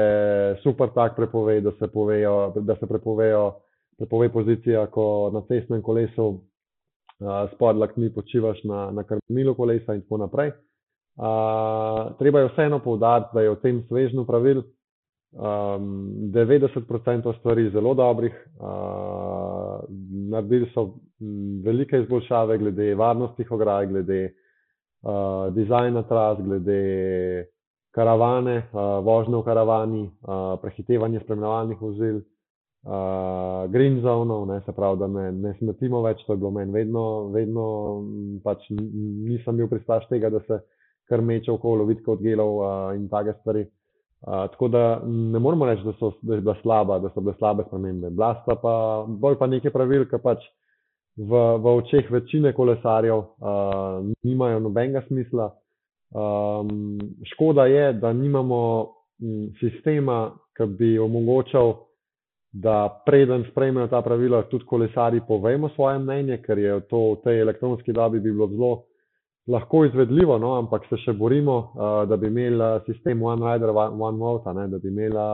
super 0.63 0.93
tak 0.95 1.17
prepove, 1.17 1.61
da 1.61 1.73
se, 1.79 1.89
povejo, 1.93 2.53
da 2.57 2.77
se 2.77 2.87
prepovejo, 2.87 3.45
prepove 3.99 4.29
pozicija, 4.33 4.87
ko 4.93 5.31
na 5.35 5.43
cestnem 5.49 5.83
kolesu 5.83 6.27
uh, 6.29 7.47
spodlak 7.55 7.97
ni 7.97 8.13
počivaš 8.13 8.65
na, 8.65 8.91
na 8.91 9.05
krmilu 9.05 9.55
kolesa 9.55 9.95
in 9.95 10.03
tako 10.03 10.25
naprej. 10.27 10.53
Uh, 11.21 12.13
treba 12.19 12.41
je 12.41 12.53
vseeno 12.53 12.79
povdariti, 12.79 13.35
da 13.35 13.41
je 13.41 13.51
v 13.51 13.61
tem 13.63 13.83
svežnju 13.89 14.25
pravil 14.27 14.63
um, 15.33 16.11
90% 16.33 17.39
stvari 17.39 17.71
zelo 17.71 17.95
dobrih, 17.95 18.35
uh, 18.61 19.81
naredili 20.31 20.71
so 20.75 20.95
velike 21.65 22.01
izboljšave 22.01 22.59
glede 22.59 22.95
varnosti 22.95 23.47
ograj, 23.51 23.87
glede 23.87 24.33
uh, 25.03 25.55
dizajna 25.55 26.03
tras, 26.03 26.39
glede 26.39 27.47
karavane, 27.91 28.57
uh, 28.57 29.05
vožnje 29.05 29.37
v 29.37 29.45
karavani, 29.45 30.03
uh, 30.03 30.61
prehitevanje 30.63 31.21
spremljevalnih 31.25 31.81
vozil. 31.81 32.21
Uh, 32.83 33.71
green 33.71 34.01
zone, 34.01 34.53
ne, 34.53 34.61
se 34.65 34.73
pravi, 34.73 34.99
da 34.99 35.07
ne, 35.07 35.33
ne 35.33 35.55
smetimo 35.59 36.01
več, 36.03 36.23
to 36.25 36.33
je 36.33 36.39
bilo 36.41 36.51
meni 36.51 36.73
vedno, 36.73 37.03
vedno 37.29 37.65
pač 38.45 38.71
nisem 38.71 39.57
bil 39.57 39.69
pristaš 39.69 40.07
tega, 40.09 40.31
da 40.33 40.41
se 40.47 40.63
kar 41.11 41.21
meče 41.21 41.53
okolo, 41.53 41.85
vidko 41.85 42.15
od 42.17 42.23
gelov 42.25 42.55
uh, 42.57 42.95
in 42.97 43.05
take 43.13 43.35
stvari 43.41 43.67
tako 44.25 44.69
da 44.69 45.03
ne 45.07 45.39
moramo 45.39 45.67
reči, 45.67 45.83
da 45.85 45.93
so, 45.99 46.13
da, 46.23 46.41
da, 46.41 46.55
slaba, 46.63 46.99
da 46.99 47.11
so 47.15 47.21
bile 47.21 47.35
slabe 47.39 47.65
spremembe. 47.67 48.11
Blasta 48.11 48.57
pa 48.63 49.05
bolj 49.09 49.39
pa 49.39 49.47
nekaj 49.47 49.73
pravil, 49.73 50.05
ki 50.11 50.21
pač 50.23 50.45
v, 51.17 51.41
v 51.61 51.75
očeh 51.81 52.11
večine 52.11 52.53
kolesarjev 52.53 53.17
uh, 53.17 54.05
nimajo 54.23 54.61
nobenega 54.61 55.03
smisla. 55.09 55.51
Um, 56.11 56.99
škoda 57.33 57.67
je, 57.67 57.93
da 57.93 58.13
nimamo 58.13 58.61
m, 59.23 59.49
sistema, 59.61 60.31
ki 60.57 60.67
bi 60.79 60.99
omogočal, 60.99 61.75
da 62.53 63.03
preden 63.07 63.45
sprejmejo 63.51 63.87
ta 63.87 64.03
pravila, 64.03 64.43
tudi 64.51 64.67
kolesari 64.67 65.21
povemo 65.29 65.69
svoje 65.69 65.99
mnenje, 65.99 66.41
ker 66.43 66.59
je 66.59 66.81
to 66.91 67.13
v 67.13 67.21
tej 67.25 67.41
elektronski 67.41 67.93
dobi 67.93 68.21
bi 68.21 68.33
bilo 68.33 68.49
zelo 68.51 68.73
lahko 69.51 69.85
izvedljivo, 69.85 70.39
no, 70.39 70.55
ampak 70.63 70.87
se 70.89 70.97
še 71.05 71.13
borimo, 71.19 71.57
uh, 71.59 72.03
da 72.09 72.17
bi 72.17 72.31
imeli 72.31 72.71
sistem 72.87 73.23
One 73.23 73.43
Rider, 73.45 73.75
One 73.75 74.19
Vote, 74.19 74.55
ne, 74.55 74.69
da 74.71 74.79
bi 74.79 74.89
imela 74.89 75.31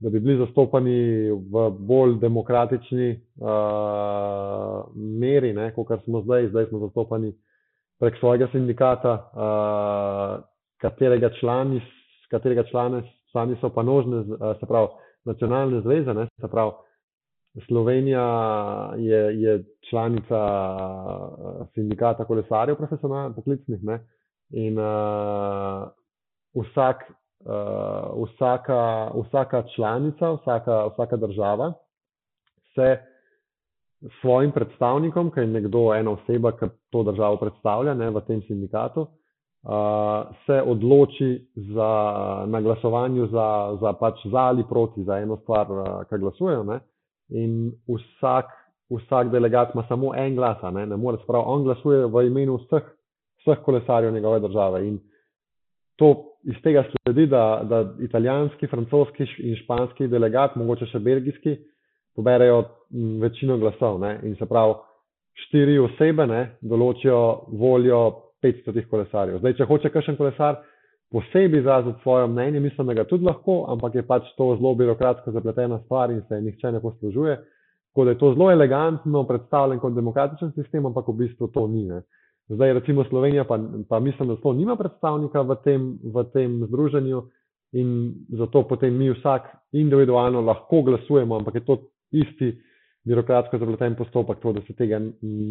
da 0.00 0.10
bi 0.10 0.20
bili 0.20 0.38
zastopani 0.38 1.30
v 1.30 1.70
bolj 1.70 2.18
demokratični 2.20 3.10
uh, 3.40 4.84
meri, 4.94 5.54
kot 5.74 6.04
smo 6.04 6.22
zdaj. 6.22 6.48
Zdaj 6.48 6.66
smo 6.66 6.78
zastopani 6.78 7.32
prek 8.00 8.18
svojega 8.20 8.48
sindikata, 8.52 9.12
uh, 9.34 10.44
katerega 10.80 11.30
člani, 11.40 11.82
katerega 12.30 12.62
člane, 12.70 13.02
člani 13.32 13.56
so 13.60 13.72
pa 13.74 13.82
nožne, 13.82 14.16
uh, 14.16 14.54
se 14.60 14.66
pravi, 14.66 14.88
nacionalne 15.24 15.80
zveze. 15.80 16.14
Ne, 16.14 16.28
se 16.40 16.48
pravi, 16.48 16.72
Slovenija 17.66 18.24
je, 18.96 19.42
je 19.42 19.64
članica 19.90 20.40
sindikata 21.74 22.24
kolesarjev, 22.24 22.76
profesionalnih, 22.76 23.36
poklicnih. 23.36 23.84
Ne, 23.84 24.00
in 24.50 24.78
uh, 24.78 25.88
vsak 26.54 27.04
uh, 27.44 28.28
vsaka, 28.28 29.10
vsaka 29.14 29.62
članica, 29.74 30.32
vsaka, 30.32 30.86
vsaka 30.86 31.16
država 31.16 31.72
se 32.74 32.98
svojim 34.20 34.52
predstavnikom, 34.52 35.30
ki 35.30 35.40
je 35.40 35.46
nekdo, 35.46 35.94
ena 35.94 36.10
oseba, 36.10 36.52
ki 36.52 36.66
to 36.90 37.02
državo 37.02 37.36
predstavlja 37.36 37.94
ne, 37.94 38.10
v 38.10 38.20
tem 38.26 38.42
sindikatu, 38.42 39.00
uh, 39.00 40.30
se 40.46 40.62
odloči 40.62 41.48
za, 41.74 41.92
na 42.46 42.60
glasovanju 42.60 43.26
za, 43.26 43.76
za, 43.80 43.92
pač 43.92 44.26
za 44.30 44.38
ali 44.38 44.64
proti 44.68 45.04
za 45.04 45.18
eno 45.18 45.36
stvar, 45.36 45.72
uh, 45.72 46.04
ki 46.08 46.18
glasujejo. 46.18 46.62
Ne, 46.64 46.80
in 47.30 47.72
vsak, 47.88 48.50
vsak 48.90 49.30
delegat 49.32 49.74
ima 49.74 49.84
samo 49.88 50.14
en 50.16 50.36
glas, 50.36 50.62
ne, 50.72 50.86
ne 50.86 50.96
more 50.96 51.18
sprav. 51.22 51.44
On 51.46 51.64
glasuje 51.64 52.06
v 52.06 52.26
imenu 52.26 52.58
vseh, 52.64 52.86
vseh 53.42 53.62
kolesarjev 53.64 54.12
njegove 54.12 54.40
države. 54.40 54.86
In 54.88 54.98
to 55.96 56.14
iz 56.44 56.56
tega 56.62 56.84
sledi, 56.90 57.26
da, 57.26 57.60
da 57.64 57.84
italijanski, 58.00 58.66
francoski 58.66 59.26
in 59.38 59.56
španski 59.56 60.08
delegat, 60.08 60.56
mogoče 60.56 60.86
še 60.86 60.98
belgijski, 60.98 61.56
poberajo 62.16 62.62
večino 63.20 63.58
glasov. 63.58 64.00
Ne? 64.00 64.18
In 64.22 64.36
se 64.38 64.46
pravi, 64.46 64.78
štiri 65.46 65.78
osebe 65.78 66.26
ne, 66.26 66.40
določijo 66.60 67.44
voljo 67.58 68.00
500 68.42 68.86
kolesarjev. 68.90 69.38
Zdaj, 69.42 69.56
če 69.58 69.66
hoče 69.66 69.90
kakšen 69.94 70.16
kolesar 70.16 70.62
posebej 71.12 71.60
izraziti 71.60 72.02
svoje 72.02 72.26
mnenje, 72.26 72.60
mislim, 72.60 72.86
da 72.86 72.94
ga 72.94 73.04
tudi 73.04 73.24
lahko, 73.24 73.64
ampak 73.68 73.94
je 73.94 74.06
pač 74.06 74.28
to 74.36 74.56
zelo 74.56 74.74
birokratsko 74.74 75.32
zapletena 75.32 75.80
stvar 75.84 76.10
in 76.10 76.22
se 76.28 76.40
nihče 76.40 76.72
ne 76.72 76.80
poslužuje. 76.80 77.36
Tako 77.88 78.04
da 78.04 78.10
je 78.10 78.18
to 78.18 78.32
zelo 78.34 78.50
elegantno 78.50 79.24
predstavljen 79.26 79.80
kot 79.80 79.94
demokratičen 79.94 80.52
sistem, 80.52 80.86
ampak 80.86 81.08
v 81.08 81.16
bistvu 81.24 81.48
to 81.48 81.66
ni. 81.66 81.86
Ne. 81.88 82.02
Zdaj, 82.48 82.72
recimo 82.72 83.04
Slovenija, 83.04 83.44
pa, 83.44 83.58
pa 83.88 84.00
mislim, 84.00 84.28
da 84.28 84.36
sploh 84.36 84.56
nima 84.56 84.76
predstavnika 84.76 85.42
v 85.42 85.56
tem, 85.64 85.98
v 86.14 86.24
tem 86.32 86.62
združenju 86.66 87.22
in 87.72 88.14
zato 88.38 88.62
potem 88.68 88.96
mi 88.96 89.10
vsak 89.10 89.48
individualno 89.72 90.40
lahko 90.40 90.82
glasujemo, 90.82 91.36
ampak 91.36 91.54
je 91.54 91.64
to 91.64 91.78
isti 92.12 92.54
birokratsko 93.08 93.58
zapleten 93.58 93.96
postopek, 93.96 94.40
to, 94.40 94.52
da 94.52 94.60
se 94.66 94.76
tega 94.76 95.00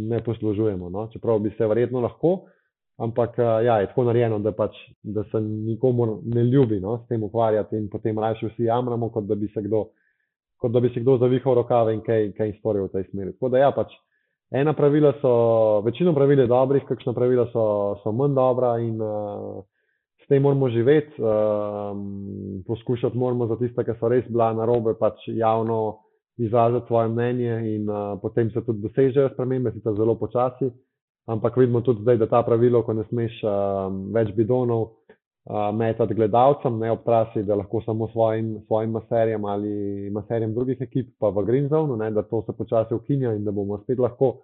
ne 0.09 0.23
poslužujemo. 0.23 0.89
No? 0.89 1.07
Čeprav 1.13 1.39
bi 1.39 1.53
se 1.57 1.67
verjetno 1.67 2.01
lahko, 2.01 2.39
ampak 2.97 3.37
ja, 3.37 3.79
je 3.79 3.87
tako 3.87 4.03
narejeno, 4.09 4.39
da, 4.39 4.51
pač, 4.51 4.75
da 5.03 5.23
se 5.31 5.41
nikomu 5.41 6.21
ne 6.25 6.43
ljubi 6.43 6.79
no? 6.79 6.97
s 6.97 7.07
tem 7.07 7.23
ukvarjati 7.23 7.77
in 7.77 7.89
potem 7.89 8.19
raje 8.19 8.49
vsi 8.49 8.63
jamramo, 8.63 9.09
kot 9.13 9.27
da 9.29 9.35
bi 9.35 9.47
se 9.53 9.61
kdo, 9.61 9.83
kot 10.57 10.71
da 10.71 10.79
bi 10.79 10.89
se 10.93 11.03
kdo 11.05 11.17
zavihal 11.21 11.55
rokave 11.61 11.93
in 11.93 12.01
kaj, 12.01 12.31
kaj 12.37 12.57
storil 12.59 12.87
v 12.87 12.95
tej 12.97 13.09
smeri. 13.11 13.37
Tako 13.37 13.53
da 13.53 13.65
ja, 13.65 13.71
pač. 13.71 13.93
Ena 14.47 14.71
pravila 14.73 15.11
so, 15.21 15.31
večino 15.83 16.13
pravil 16.15 16.39
je 16.39 16.47
dobrih, 16.47 16.85
kakšna 16.87 17.11
pravila 17.13 17.49
so, 17.51 17.63
so 17.99 18.13
manj 18.15 18.35
dobra 18.35 18.77
in 18.79 18.95
uh, 19.03 19.59
s 20.23 20.29
tem 20.29 20.41
moramo 20.41 20.69
živeti. 20.69 21.19
Um, 21.19 22.63
poskušati 22.67 23.17
moramo 23.17 23.47
za 23.47 23.57
tiste, 23.59 23.83
ki 23.83 23.97
so 23.99 24.07
res 24.07 24.23
bila 24.31 24.53
na 24.55 24.65
robe, 24.65 24.95
pač 24.99 25.27
javno 25.27 25.97
izraziti 26.37 26.87
svoje 26.87 27.09
mnenje 27.09 27.75
in 27.75 27.89
uh, 27.89 28.15
potem 28.21 28.51
se 28.51 28.63
tudi 28.65 28.81
dosežejo 28.87 29.33
spremembe, 29.33 29.71
sicer 29.75 29.99
zelo 29.99 30.15
počasi. 30.15 30.71
Ampak 31.27 31.57
vidimo 31.57 31.81
tudi 31.81 32.01
zdaj, 32.01 32.17
da 32.17 32.27
ta 32.31 32.41
pravilo, 32.47 32.81
ko 32.87 32.93
ne 32.95 33.03
smeš 33.09 33.41
uh, 33.43 33.51
več 34.15 34.29
bidonov 34.35 34.83
uh, 34.83 35.69
metati 35.75 36.15
gledalcem, 36.15 36.79
ne 36.79 36.91
ob 36.91 37.03
trasi, 37.03 37.43
da 37.43 37.57
lahko 37.59 37.81
samo 37.83 38.07
svojim, 38.13 38.53
svojim 38.67 38.95
maserjem 38.95 39.45
ali 39.45 40.09
maserjem 40.15 40.53
drugih 40.55 40.81
ekip, 40.87 41.09
pa 41.19 41.33
v 41.35 41.43
Green 41.49 41.67
Zone, 41.67 41.97
ne, 41.99 42.11
da 42.15 42.23
to 42.23 42.45
se 42.47 42.55
počasi 42.55 42.95
ukinja 42.95 43.35
in 43.35 43.43
da 43.43 43.51
bomo 43.51 43.81
spet 43.83 43.99
lahko 43.99 44.37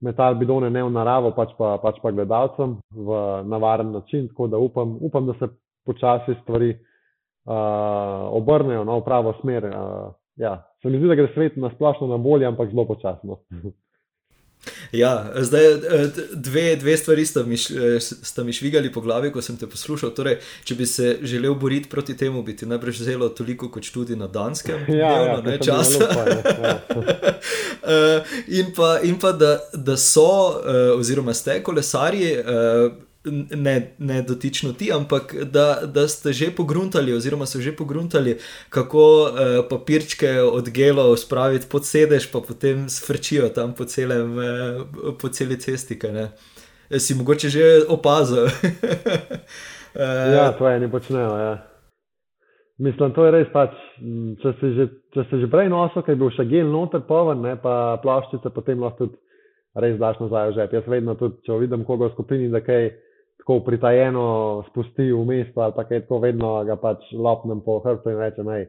metali 0.00 0.38
bidone 0.38 0.70
ne 0.70 0.82
v 0.82 0.90
naravo, 0.92 1.32
pač 1.36 1.54
pa, 1.58 1.76
pač 1.82 2.00
pa 2.02 2.12
gledalcem 2.12 2.76
v 2.92 3.20
navaren 3.48 3.92
način. 3.92 4.28
Tako 4.28 4.48
da 4.52 4.58
upam, 4.58 4.98
upam 5.00 5.26
da 5.26 5.34
se 5.40 5.48
počasi 5.86 6.36
stvari 6.42 6.70
uh, 6.72 8.28
obrnejo 8.36 8.84
no, 8.84 9.00
v 9.00 9.04
pravo 9.04 9.34
smer. 9.40 9.64
Uh, 9.64 10.12
ja. 10.36 10.62
Se 10.82 10.90
mi 10.90 10.98
zdi, 10.98 11.08
da 11.08 11.14
gre 11.14 11.32
svet 11.34 11.56
na 11.56 11.70
splošno 11.74 12.06
na 12.06 12.16
bolje, 12.16 12.46
ampak 12.46 12.70
zelo 12.70 12.86
počasno. 12.86 13.40
Ja, 14.92 15.32
zdaj 15.36 15.64
dve, 16.32 16.76
dve 16.76 16.96
stvari 16.96 17.26
sta 17.26 17.42
mi, 17.42 17.56
sta 18.00 18.44
mi 18.44 18.52
švigali 18.52 18.92
po 18.92 19.00
glavi, 19.00 19.32
ko 19.32 19.42
sem 19.42 19.56
te 19.56 19.66
poslušal. 19.66 20.10
Torej, 20.16 20.38
če 20.64 20.74
bi 20.74 20.86
se 20.86 21.18
želel 21.22 21.54
boriti 21.54 21.88
proti 21.88 22.16
temu, 22.16 22.42
bi 22.42 22.56
ti 22.56 22.66
najprej 22.66 22.98
vzelo 23.00 23.28
toliko 23.28 23.70
kot 23.70 23.84
študi 23.84 24.16
na 24.16 24.26
Danskem, 24.26 24.80
ja, 25.00 25.12
dnevno, 25.14 25.38
ja, 25.38 25.42
ne 25.42 25.58
časa. 25.58 26.04
Ja. 26.62 26.78
in 28.48 28.72
pa, 28.76 28.98
in 29.02 29.18
pa 29.18 29.32
da, 29.32 29.58
da 29.72 29.96
so, 29.96 30.60
oziroma 30.96 31.34
ste 31.34 31.62
kolesarji 31.62 32.36
ne, 33.56 33.94
ne 33.98 34.22
dotično 34.22 34.72
ti, 34.72 34.92
ampak 34.92 35.34
da, 35.52 35.80
da 35.86 36.08
ste 36.08 36.32
že 36.32 36.50
pogruntali, 36.56 37.12
oziroma 37.12 37.46
so 37.46 37.60
že 37.60 37.76
pogruntali, 37.76 38.36
kako 38.70 39.02
eh, 39.28 39.62
papirčke 39.70 40.40
od 40.42 40.70
gelov 40.70 41.16
spraviti 41.16 41.66
pod 41.70 41.84
sedež, 41.84 42.30
pa 42.32 42.40
potem 42.40 42.88
sfrčijo 42.88 43.48
tam 43.48 43.74
po, 43.74 43.84
celem, 43.84 44.38
eh, 44.38 44.52
po 45.20 45.28
celi 45.28 45.60
cesti. 45.60 45.98
Eh, 46.02 46.98
si 46.98 47.14
mogoče 47.14 47.48
že 47.48 47.64
opazil. 47.88 48.46
eh, 49.94 50.34
ja, 50.34 50.52
to 50.52 50.68
je 50.68 50.80
ne 50.80 50.90
počnejo. 50.90 51.38
Ja. 51.38 51.54
Mislim, 52.78 53.12
to 53.12 53.24
je 53.24 53.32
res 53.32 53.48
pač. 53.52 53.72
Če 54.42 54.52
se 54.60 54.72
že, 54.76 54.88
če 55.16 55.24
se 55.30 55.40
že 55.40 55.48
prej 55.48 55.70
nosil, 55.72 56.02
ker 56.04 56.12
je 56.12 56.20
bil 56.20 56.32
še 56.36 56.44
gel 56.44 56.68
noter, 56.68 57.00
poven, 57.08 57.40
ne, 57.40 57.56
pa 57.56 57.96
plaščice, 58.02 58.52
potem 58.52 58.82
lahko 58.84 59.06
tudi 59.06 59.16
res 59.80 59.96
daš 60.00 60.20
nazaj 60.20 60.50
v 60.50 60.56
žep. 60.58 60.74
Jaz 60.76 60.88
vedno 60.88 61.16
tudi, 61.20 61.40
če 61.46 61.56
vidim 61.60 61.84
koga 61.88 62.10
v 62.10 62.16
skupini, 62.16 62.50
da 62.52 62.60
kaj 62.64 62.90
tako 63.46 63.60
pritajeno 63.64 64.64
spusti 64.70 65.12
v 65.12 65.24
mesto 65.24 65.60
ali 65.60 65.72
pa 65.76 65.84
kaj 65.84 66.00
tako, 66.00 66.18
vedno 66.18 66.64
ga 66.64 66.76
pač 66.76 67.12
lopnem 67.14 67.60
po 67.62 67.78
hrbtu 67.78 68.10
in 68.10 68.18
rečem, 68.18 68.48
hej, 68.50 68.66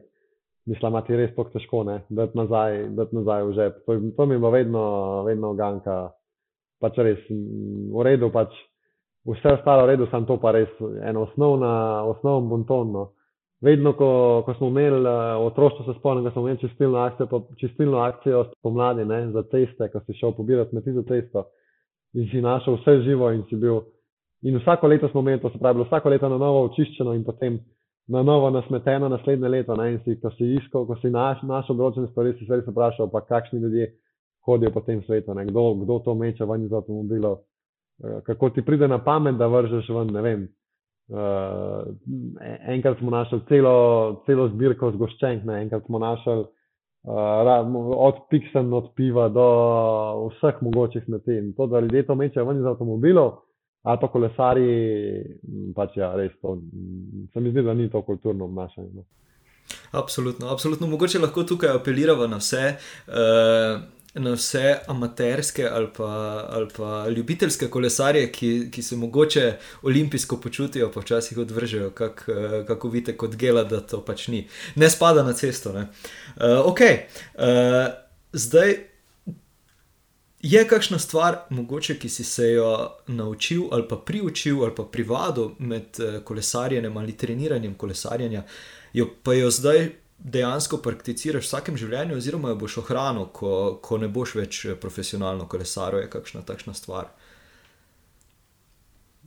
mislim, 0.70 0.92
da 0.92 1.02
ti 1.02 1.16
res 1.16 1.34
tako 1.34 1.50
težko, 1.50 1.82
ne, 1.84 1.98
da 2.08 2.28
ti 2.30 2.38
nazaj, 2.38 2.78
nazaj 2.94 3.42
v 3.42 3.52
žep. 3.58 3.82
To, 3.86 3.98
to 4.16 4.26
mi 4.26 4.38
bo 4.38 4.52
vedno, 4.54 4.84
vedno 5.26 5.52
ganka, 5.58 5.98
pač 6.78 7.02
res 7.02 7.26
v 7.26 8.06
redu, 8.06 8.30
pač 8.30 8.54
vse 9.26 9.58
ostalo 9.58 9.82
v 9.82 9.94
redu, 9.96 10.06
sem 10.12 10.26
to 10.30 10.38
pa 10.38 10.54
res 10.54 10.70
eno 11.02 11.26
osnovna, 11.26 12.04
osnovno 12.06 12.48
buntonno. 12.54 13.08
Vedno, 13.58 13.90
ko, 13.98 14.08
ko 14.46 14.54
smo 14.54 14.68
imeli 14.70 15.02
uh, 15.02 15.42
otroštvo, 15.42 15.88
se 15.88 15.98
spomnim, 15.98 16.22
da 16.22 16.30
smo 16.30 16.44
imeli 16.46 16.60
čistilno 16.62 17.02
akcijo, 17.02 17.40
čistilno 17.58 17.98
akcijo 17.98 18.44
spomladi 18.52 19.02
ne, 19.04 19.24
za 19.34 19.42
ceste, 19.50 19.88
ko 19.90 20.06
si 20.06 20.14
šel 20.14 20.36
pobirati 20.36 20.70
smeti 20.70 20.94
za 20.94 21.02
cesto 21.08 21.48
in 22.14 22.28
si 22.30 22.40
našel 22.40 22.78
vse 22.78 23.00
živo 23.02 23.32
in 23.34 23.42
si 23.50 23.58
bil 23.58 23.82
In 24.42 24.56
vsako 24.58 24.86
leto 24.86 25.08
smo 25.08 25.20
imeli 25.20 25.40
to, 25.40 25.50
se 25.50 25.58
pravi, 25.58 25.82
vsako 25.84 26.08
leto 26.08 26.28
na 26.28 26.38
novo 26.38 26.64
očiščeno 26.68 27.14
in 27.14 27.24
potem 27.24 27.58
na 28.08 28.22
novo 28.22 28.50
nasmeteno 28.50 29.08
naslednje 29.08 29.48
leto. 29.48 29.76
Ne? 29.76 29.92
In 29.92 29.98
si, 30.04 30.20
ko 30.20 30.30
si 30.30 30.54
iskal, 30.54 30.86
ko 30.86 30.96
si 31.02 31.10
naš, 31.10 31.42
našel 31.42 31.76
določene 31.76 32.08
stvari, 32.12 32.36
si 32.38 32.46
se 32.46 32.56
res 32.56 32.68
vprašal, 32.68 33.10
pa 33.12 33.24
kakšni 33.26 33.60
ljudje 33.60 33.90
hodijo 34.46 34.72
po 34.72 34.80
tem 34.86 35.02
svetu, 35.04 35.34
kdo, 35.50 35.64
kdo 35.82 35.98
to 36.04 36.14
meče 36.14 36.46
ven 36.48 36.64
iz 36.64 36.72
avtomobilov, 36.72 37.40
eh, 38.04 38.20
kako 38.26 38.50
ti 38.50 38.64
pride 38.64 38.88
na 38.88 39.02
pamet, 39.04 39.36
da 39.36 39.48
vržeš 39.48 39.90
ven, 39.92 40.14
ne 40.14 40.22
vem. 40.22 40.46
Uh, 41.08 41.88
enkrat 42.68 42.98
smo 42.98 43.08
našli 43.10 43.38
celo, 43.48 44.24
celo 44.26 44.44
zbirko 44.52 44.90
zgoščenk, 44.92 45.46
ne? 45.48 45.62
enkrat 45.62 45.86
smo 45.86 45.96
našli 45.98 46.42
uh, 46.42 47.70
od 47.96 48.18
piksen, 48.28 48.68
od 48.76 48.90
piva 48.92 49.30
do 49.32 49.46
vseh 50.26 50.60
mogočih 50.60 51.06
smeti. 51.06 51.38
In 51.40 51.54
to, 51.56 51.64
da 51.66 51.80
ljudje 51.80 52.02
to 52.10 52.14
mečejo 52.14 52.44
ven 52.44 52.60
iz 52.60 52.68
avtomobilov, 52.68 53.38
ali 53.88 54.00
pa 54.00 54.08
kolesari, 54.12 54.70
pač 55.76 55.96
ja, 55.96 56.10
res 56.16 56.34
to, 56.42 56.58
se 57.32 57.40
mi 57.40 57.52
zdi, 57.54 57.64
da 57.64 57.74
ni 57.74 57.88
to 57.90 58.02
kulturno 58.04 58.44
obnašanje. 58.44 58.90
No. 58.94 59.04
Absolutno, 59.96 60.48
absolutno. 60.52 60.86
Mogoče 60.86 61.18
lahko 61.18 61.44
tukaj 61.48 61.76
apeliramo 61.76 62.26
na 62.26 62.40
vse. 62.42 62.74
Uh, 63.08 63.80
na 64.18 64.32
vse 64.34 64.78
amaterske 64.88 65.66
ali 65.68 65.86
pa, 65.96 66.08
ali 66.50 66.66
pa 66.76 67.08
ljubiteljske 67.08 67.68
kolesarje, 67.70 68.30
ki, 68.32 68.50
ki 68.72 68.82
se 68.82 68.96
mogoče 68.96 69.42
olimpijsko 69.82 70.40
počutijo, 70.40 70.88
pa 70.94 71.00
včasih 71.04 71.38
odvržejo, 71.38 71.90
kak, 71.90 72.24
uh, 72.28 72.58
kako 72.66 72.88
vidite 72.88 73.16
kot 73.16 73.36
gela, 73.36 73.64
da 73.68 73.80
to 73.80 74.00
pač 74.04 74.28
ni. 74.32 74.46
Ne 74.74 74.90
spada 74.90 75.22
na 75.22 75.32
cesto. 75.32 75.70
Uh, 75.70 75.86
ok, 76.64 76.80
uh, 76.80 77.88
zdaj. 78.32 78.87
Je 80.42 80.60
kakšna 80.68 80.98
stvar, 81.02 81.36
mogoče, 81.50 81.96
ki 81.98 82.08
si 82.08 82.24
se 82.24 82.52
jo 82.52 82.90
naučil 83.06 83.62
ali 83.72 83.88
pa 83.88 83.96
priučil 83.96 84.62
ali 84.62 84.74
pa 84.74 84.84
privadil 84.84 85.50
med 85.58 85.98
kolesarjenjem 86.24 86.96
ali 86.96 87.16
treniranjem 87.16 87.74
kolesarjenja, 87.74 88.42
jo 88.92 89.08
pa 89.22 89.34
jo 89.34 89.50
zdaj 89.50 89.88
dejansko 90.18 90.78
prakticiraš 90.82 91.42
v 91.42 91.46
vsakem 91.46 91.76
življenju, 91.78 92.16
oziroma 92.18 92.52
jo 92.52 92.60
boš 92.62 92.78
ohranil, 92.82 93.28
ko, 93.34 93.78
ko 93.82 93.98
ne 93.98 94.08
boš 94.08 94.34
več 94.38 94.60
profesionalno 94.80 95.46
kolesaril, 95.50 96.02
je 96.02 96.10
kakšna 96.10 96.42
takšna 96.46 96.74
stvar. 96.74 97.10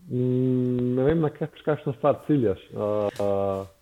Mm, 0.09 0.95
ne 0.97 1.05
vem, 1.07 1.21
na 1.23 1.29
kakšno 1.31 1.95
stvar 1.99 2.19
ciljaš. 2.27 2.63
Uh, 2.71 3.07
uh... 3.23 3.80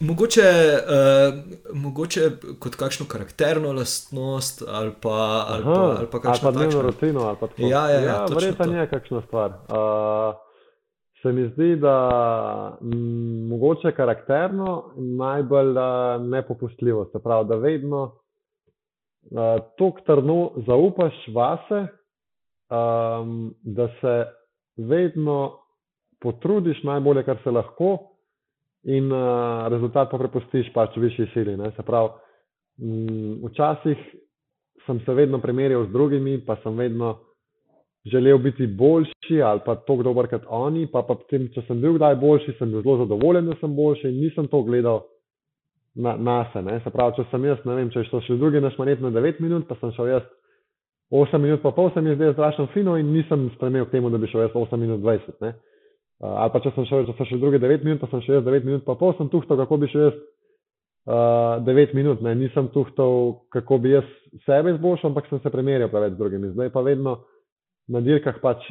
Mogoče, 0.00 0.42
uh, 0.42 1.34
mogoče 1.74 2.20
kot 2.60 2.74
kakšno 2.74 3.06
karakterno 3.08 3.72
lastnost 3.72 4.62
ali 4.68 4.92
pa, 5.02 5.44
ali 5.48 5.64
pa, 5.64 5.94
ali 5.98 6.06
pa 6.12 6.20
kakšno 6.20 6.52
dnevno 6.52 6.82
rutino. 6.82 7.20
Ali 7.20 7.36
pa 7.40 7.46
ja, 7.56 7.90
ja, 7.90 8.00
ja, 8.00 8.00
ja 8.00 8.26
verjetno 8.34 8.80
je 8.80 8.88
kakšna 8.90 9.22
stvar. 9.26 9.50
Uh, 9.50 10.36
se 11.22 11.32
mi 11.32 11.48
zdi, 11.48 11.76
da 11.76 11.96
m, 12.80 12.88
mm, 12.88 13.48
mogoče 13.48 13.92
karakterno 13.92 14.92
najbolj 14.96 15.74
nepopustljivo. 16.20 17.08
Se 17.12 17.22
pravi, 17.22 17.48
da 17.48 17.56
vedno 17.56 18.02
uh, 18.02 18.12
tako 19.78 20.00
trdno 20.06 20.50
zaupaš 20.66 21.14
vase, 21.34 21.86
um, 22.68 23.54
da 23.62 23.88
se 24.00 24.26
vedno 24.76 25.58
potrudiš 26.20 26.82
najbolje, 26.82 27.24
kar 27.24 27.36
se 27.44 27.50
lahko, 27.50 28.15
in 28.86 29.10
uh, 29.12 29.66
rezultat 29.72 30.10
pa 30.10 30.18
prepustiš 30.18 30.70
pač 30.74 30.96
višji 30.96 31.26
sili. 31.34 31.56
Ne? 31.58 31.72
Se 31.76 31.82
pravi, 31.82 32.10
m, 32.78 32.92
mm, 32.92 33.36
včasih 33.48 34.04
sem 34.86 35.00
se 35.04 35.14
vedno 35.14 35.40
primerjal 35.42 35.86
z 35.86 35.92
drugimi, 35.92 36.38
pa 36.46 36.56
sem 36.62 36.76
vedno 36.78 37.16
želel 38.06 38.38
biti 38.38 38.66
boljši 38.66 39.42
ali 39.42 39.60
pa 39.66 39.74
tako 39.74 40.02
dober 40.02 40.28
kot 40.30 40.42
oni, 40.48 40.86
pa, 40.86 41.02
pa 41.02 41.14
potem, 41.14 41.48
če 41.54 41.64
sem 41.66 41.80
bil 41.82 41.96
kdaj 41.98 42.14
boljši, 42.22 42.54
sem 42.58 42.70
bil 42.70 42.82
zelo 42.82 42.96
zadovoljen, 43.02 43.50
da 43.50 43.56
sem 43.60 43.74
boljši 43.76 44.08
in 44.08 44.20
nisem 44.22 44.46
to 44.52 44.62
gledal 44.62 45.02
na, 45.94 46.16
na 46.16 46.36
sebe. 46.52 46.80
Se 46.84 46.92
pravi, 46.94 47.16
če 47.16 47.26
sem 47.30 47.44
jaz, 47.48 47.62
ne 47.66 47.78
vem, 47.80 47.90
če 47.90 48.04
so 48.10 48.20
šli 48.22 48.38
drugi 48.38 48.62
na 48.62 48.70
šmanet 48.76 49.02
na 49.02 49.10
9 49.10 49.40
minut, 49.42 49.66
pa 49.68 49.78
sem 49.80 49.90
šel 49.96 50.12
jaz 50.12 50.28
8 51.10 51.42
minut, 51.42 51.62
pa 51.62 51.72
pol 51.74 51.90
se 51.94 52.02
mi 52.02 52.12
je 52.12 52.20
zdelo 52.20 52.34
strašno 52.34 52.68
fino 52.74 52.96
in 52.98 53.10
nisem 53.14 53.48
stremel 53.56 53.86
k 53.86 53.96
temu, 53.96 54.10
da 54.10 54.18
bi 54.22 54.30
šel 54.30 54.46
jaz 54.46 54.54
8 54.54 54.76
minut 54.76 55.00
20. 55.00 55.40
Ne? 55.40 55.54
Uh, 56.16 56.32
ali 56.32 56.52
pa 56.54 56.62
če 56.64 56.72
sem 56.72 56.86
šel, 56.88 57.04
če 57.08 57.14
so 57.18 57.26
šli 57.28 57.38
drugi 57.42 57.60
9 57.60 57.84
minut, 57.84 58.00
pa 58.00 58.08
sem 58.08 58.22
šel 58.24 58.38
jaz 58.38 58.46
9 58.46 58.64
minut, 58.64 58.84
pa 58.86 58.96
pol 58.96 59.12
sem 59.18 59.28
tuhtal, 59.32 59.58
kako 59.60 59.76
bi 59.82 59.90
šel 59.92 60.06
jaz 60.06 60.14
uh, 60.16 61.66
9 61.66 61.94
minut. 61.98 62.22
Ne? 62.24 62.34
Nisem 62.40 62.70
tuhtal, 62.72 63.42
kako 63.52 63.80
bi 63.84 63.92
jaz 63.96 64.08
sebe 64.46 64.72
izboljšal, 64.74 65.12
ampak 65.12 65.28
sem 65.28 65.42
se 65.44 65.52
primerjal 65.52 65.92
preveč 65.92 66.16
z 66.16 66.20
drugimi. 66.22 66.54
Zdaj 66.54 66.72
pa 66.72 66.84
vedno 66.86 67.18
na 67.92 68.00
dirkah 68.00 68.40
pač 68.42 68.64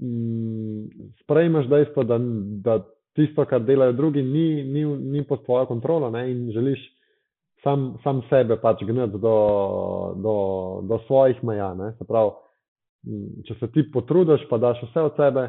mm, 0.00 1.12
sprejmeš 1.22 1.68
dejstvo, 1.70 2.06
da, 2.08 2.18
da 2.64 2.80
tisto, 3.16 3.44
kar 3.44 3.62
delajo 3.64 3.92
drugi, 3.92 4.22
ni, 4.24 4.64
ni, 4.64 4.84
ni 4.86 5.24
pod 5.28 5.44
tvojo 5.44 5.66
kontrolo 5.66 6.10
ne, 6.10 6.24
in 6.32 6.50
želiš 6.54 6.80
sam, 7.62 7.98
sam 8.02 8.22
sebe 8.30 8.56
pač 8.60 8.82
gnati 8.88 9.18
do, 9.20 9.36
do, 10.16 10.36
do 10.88 10.98
svojih 11.06 11.44
meja. 11.44 11.74
Ne. 11.74 11.92
Se 11.98 12.08
pravi, 12.08 12.32
mm, 13.06 13.44
če 13.48 13.58
se 13.60 13.70
ti 13.72 13.86
potrudiš, 13.92 14.48
pa 14.50 14.58
daš 14.58 14.82
vse 14.88 15.06
od 15.10 15.20
sebe, 15.20 15.48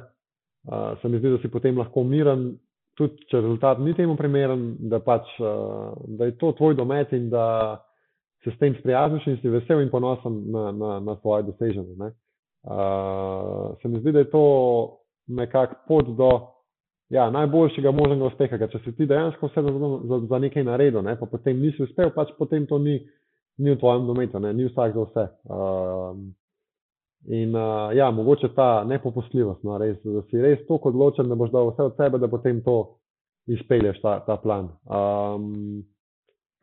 uh, 0.67 0.93
se 1.01 1.10
mi 1.10 1.20
zdi, 1.20 1.29
da 1.29 1.41
si 1.41 1.51
potem 1.51 1.78
lahko 1.78 2.04
miren. 2.04 2.54
Tudi 2.93 3.26
če 3.26 3.39
rezultat 3.41 3.80
ni 3.82 3.95
temu 3.97 4.13
primeren, 4.13 4.76
da, 4.91 4.99
pač, 5.02 5.30
uh, 5.41 5.93
da 6.17 6.30
je 6.30 6.38
to 6.38 6.52
tvoj 6.60 6.76
domet 6.78 7.13
in 7.17 7.30
da 7.32 7.82
se 8.43 8.52
s 8.52 8.60
tem 8.60 8.76
sprijazniš 8.80 9.26
in 9.28 9.39
si 9.41 9.49
vesel 9.49 9.82
in 9.82 9.89
ponosen 9.89 10.43
na, 10.52 10.71
na, 10.71 10.99
na 10.99 11.15
svoje 11.21 11.47
doseženje. 11.47 12.12
Uh, 12.63 13.73
se 13.82 13.89
mi 13.89 13.99
zdi, 13.99 14.12
da 14.12 14.19
je 14.19 14.30
to 14.30 14.43
nekako 15.28 15.76
pot 15.88 16.12
do 16.17 16.30
ja, 17.10 17.30
najboljšega 17.32 17.91
možnega 17.91 18.26
uspeha. 18.26 18.58
Ker 18.58 18.71
če 18.71 18.82
si 18.84 18.95
ti 18.97 19.08
dejansko 19.10 19.49
vse 19.49 19.63
za, 19.65 19.73
za, 20.12 20.19
za 20.30 20.39
nekaj 20.45 20.65
naredil, 20.67 21.02
ne, 21.06 21.15
pa 21.19 21.30
potem 21.30 21.60
nisi 21.62 21.84
uspel, 21.84 22.12
pač 22.15 22.34
potem 22.38 22.67
to 22.69 22.80
ni, 22.82 22.99
ni 23.58 23.73
v 23.73 23.80
tvojem 23.80 24.08
dometu, 24.10 24.41
ne, 24.43 24.54
ni 24.54 24.69
vsak 24.69 24.95
za 24.95 25.06
vse. 25.10 25.28
Uh, 25.49 26.23
in 27.27 27.55
uh, 27.55 27.95
ja, 27.95 28.12
mogoče 28.12 28.49
ta 28.55 28.83
nepopustljivost, 28.88 29.63
no, 29.63 29.77
res, 29.77 29.97
da 30.03 30.21
si 30.27 30.41
res 30.41 30.65
tako 30.67 30.91
odločen, 30.91 31.29
da 31.29 31.36
boš 31.39 31.51
dal 31.53 31.71
vse 31.71 31.88
od 31.88 31.95
sebe, 31.97 32.19
da 32.19 32.27
potem 32.27 32.62
to 32.65 32.77
izpelješ, 33.47 34.01
ta, 34.01 34.19
ta 34.27 34.38
plan. 34.38 34.69
Um, 34.86 35.83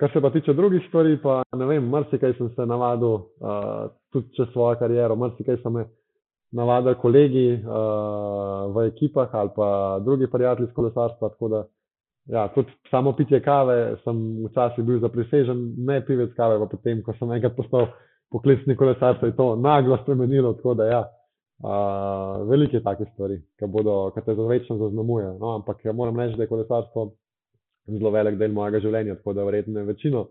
Kar 0.01 0.09
se 0.13 0.21
pa 0.21 0.31
tiče 0.31 0.55
drugih 0.57 0.81
stvari, 0.89 1.19
pa 1.23 1.43
ne 1.57 1.67
vem, 1.69 1.89
marsikaj 1.93 2.33
sem 2.39 2.49
se 2.57 2.65
navadil, 2.67 3.19
uh, 3.45 3.91
tudi 4.13 4.33
čez 4.37 4.49
svojo 4.53 4.79
kariero, 4.81 5.17
marsikaj 5.17 5.59
so 5.61 5.71
me 5.71 5.85
navadili 6.57 6.95
kolegi 7.03 7.49
uh, 7.53 8.71
v 8.75 8.87
ekipah 8.89 9.29
ali 9.33 9.51
pa 9.57 9.99
drugi 10.05 10.31
prijatelji 10.31 10.69
iz 10.69 10.75
kolesarstva. 10.75 11.29
Tako 11.29 11.49
da, 11.49 11.65
ja, 12.27 12.49
tudi 12.55 12.73
samo 12.91 13.13
pitje 13.13 13.43
kave 13.43 13.97
sem 14.05 14.47
včasih 14.49 14.85
bil 14.85 15.01
zaprisežen, 15.05 15.61
ne 15.77 16.01
pivec 16.07 16.33
kave, 16.37 16.59
pa 16.59 16.71
potem, 16.73 17.03
ko 17.05 17.13
sem 17.19 17.37
enkrat 17.37 17.57
postal 17.57 17.93
poklicni 18.31 18.77
kolesar, 18.77 19.19
se 19.21 19.27
je 19.27 19.37
to 19.37 19.57
naglo 19.57 19.99
spremenilo. 20.03 20.53
Tako 20.59 20.75
da, 20.75 20.87
ja, 20.87 21.01
uh, 21.63 22.49
velike 22.49 22.83
take 22.83 23.05
stvari, 23.13 23.41
ki 23.59 24.25
te 24.25 24.35
za 24.35 24.47
večno 24.47 24.77
zaznamujejo. 24.79 25.39
No, 25.39 25.55
ampak 25.55 25.85
ja, 25.85 25.93
moram 25.93 26.21
reči, 26.21 26.37
da 26.37 26.43
je 26.43 26.53
kolesarstvo 26.53 27.11
zelo 27.87 28.11
velik 28.11 28.39
del 28.39 28.53
mojega 28.53 28.81
življenja, 28.81 29.17
tako 29.19 29.35
da 29.35 29.45
verjetno 29.45 29.81
je 29.81 29.87
večino 29.87 30.27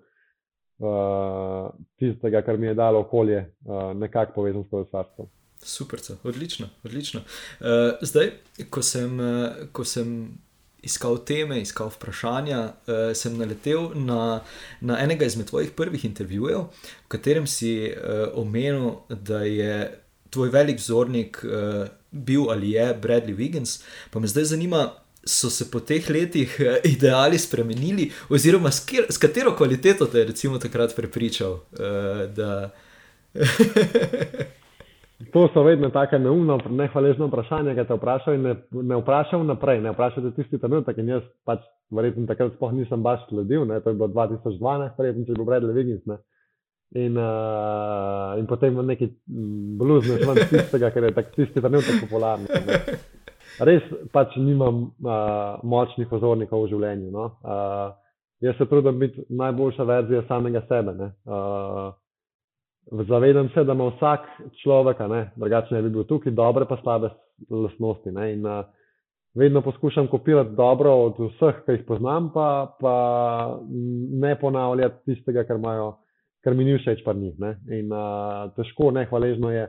uh, 0.80 1.70
tistega, 2.00 2.42
kar 2.46 2.58
mi 2.58 2.68
je 2.68 2.78
dalo 2.78 3.04
okolje, 3.06 3.44
uh, 3.66 3.92
nekako 3.98 4.34
povezan 4.36 4.64
s 4.64 4.70
kolesarstvom. 4.70 5.28
Super, 5.60 6.00
odlično. 6.24 6.70
odlično. 6.86 7.20
Uh, 7.60 8.00
zdaj, 8.02 8.32
ko 8.70 8.82
sem, 8.82 9.20
uh, 9.20 9.66
ko 9.76 9.84
sem 9.84 10.14
iskal 10.84 11.18
teme, 11.26 11.62
iskal 11.62 11.92
vprašanja, 11.94 12.60
uh, 12.88 13.02
sem 13.18 13.38
naletel 13.38 13.92
na, 13.96 14.42
na 14.82 15.00
enega 15.04 15.26
izmed 15.26 15.50
tvojih 15.50 15.72
prvih 15.76 16.06
intervjujev, 16.06 16.68
v 17.06 17.08
katerem 17.12 17.48
si 17.48 17.74
uh, 17.90 18.30
omenil, 18.40 19.02
da 19.10 19.44
je 19.44 20.00
tvoj 20.30 20.50
velik 20.54 20.80
vzornik 20.80 21.42
uh, 21.44 21.88
bil 22.12 22.50
ali 22.52 22.72
je 22.72 22.94
Bradley 23.02 23.36
Wiggins. 23.36 23.82
Pa 24.12 24.20
me 24.20 24.28
zdaj 24.28 24.44
zanima, 24.56 24.90
so 25.26 25.50
se 25.50 25.72
po 25.72 25.80
teh 25.80 26.10
letih 26.10 26.60
eh, 26.60 26.80
ideali 26.84 27.38
spremenili, 27.38 28.12
oziroma 28.30 28.72
s, 28.72 28.86
kjer, 28.86 29.06
s 29.10 29.18
katero 29.18 29.56
kvaliteto 29.56 30.06
te 30.06 30.20
je 30.20 30.60
takrat 30.60 30.96
prepričal? 30.96 31.60
Uh, 31.78 32.70
to 35.34 35.48
so 35.54 35.64
vedno 35.64 35.90
tako 35.90 36.18
neumno, 36.18 36.58
nehvaležno 36.70 37.28
vprašanje, 37.28 37.76
ki 37.76 37.88
te 37.88 37.98
vprašajo 37.98 38.38
in 38.38 38.48
ne, 38.48 38.56
ne 38.72 39.00
vprašajo 39.02 39.44
naprej. 39.44 39.82
Ne 39.84 39.92
vprašajo 39.92 40.32
tisti 40.38 40.60
trenutek 40.60 40.98
in 40.98 41.14
jaz 41.16 41.24
pač 41.46 41.66
verjetno 41.92 42.28
takrat 42.30 42.56
sploh 42.56 42.74
nisem 42.74 43.04
baš 43.04 43.26
sledil, 43.30 43.66
ne, 43.68 43.80
to 43.84 43.92
je 43.92 44.00
bilo 44.00 44.08
2012, 44.14 44.98
verjetno 44.98 45.26
če 45.26 45.34
bi 45.34 45.40
bil 45.42 45.50
Bradley 45.50 45.76
Wiggins. 45.76 46.06
Ne. 46.08 46.20
In, 46.98 47.18
uh, 47.18 48.40
in 48.40 48.48
potem 48.50 48.80
neki 48.86 49.12
mm, 49.12 49.78
bluzne 49.78 50.18
šlo 50.24 50.34
tistega, 50.40 50.90
ker 50.96 51.10
je 51.10 51.16
tak, 51.18 51.34
tisti 51.36 51.62
trenutek 51.62 52.02
popularen 52.08 52.48
res 53.66 53.84
pač 54.14 54.36
nimam 54.40 54.84
uh, 55.04 55.60
močnih 55.64 56.12
ozornikov 56.16 56.66
v 56.66 56.72
življenju. 56.74 57.10
No? 57.14 57.26
Uh, 57.44 57.92
jaz 58.44 58.58
se 58.60 58.68
trudim 58.70 59.00
biti 59.02 59.26
najboljša 59.30 59.88
verzija 59.90 60.24
samega 60.30 60.64
sebe. 60.70 61.12
Uh, 61.26 61.92
zavedam 62.92 63.50
se, 63.54 63.64
da 63.64 63.74
ima 63.74 63.92
vsak 63.94 64.20
človek, 64.64 64.98
drugače 65.36 65.76
ne 65.76 65.82
bi 65.82 65.90
bil 65.90 66.04
tukaj, 66.04 66.32
dobre 66.32 66.66
pa 66.66 66.78
slabe 66.82 67.10
lastnosti. 67.50 68.12
Ne? 68.12 68.34
In 68.34 68.46
uh, 68.46 68.66
vedno 69.36 69.62
poskušam 69.62 70.08
kopirati 70.08 70.56
dobro 70.56 70.94
od 70.94 71.20
vseh, 71.20 71.64
ki 71.66 71.78
jih 71.78 71.84
poznam, 71.88 72.32
pa, 72.34 72.76
pa 72.80 72.96
ne 74.22 74.36
ponavljati 74.40 75.06
tistega, 75.06 75.44
kar, 75.44 75.58
imajo, 75.58 75.94
kar 76.44 76.54
mi 76.54 76.66
ni 76.66 76.78
všeč, 76.78 77.04
pa 77.06 77.14
njih. 77.14 77.36
In 77.70 77.94
uh, 77.94 78.50
težko, 78.56 78.92
nehvaležno 78.92 79.52
je 79.52 79.68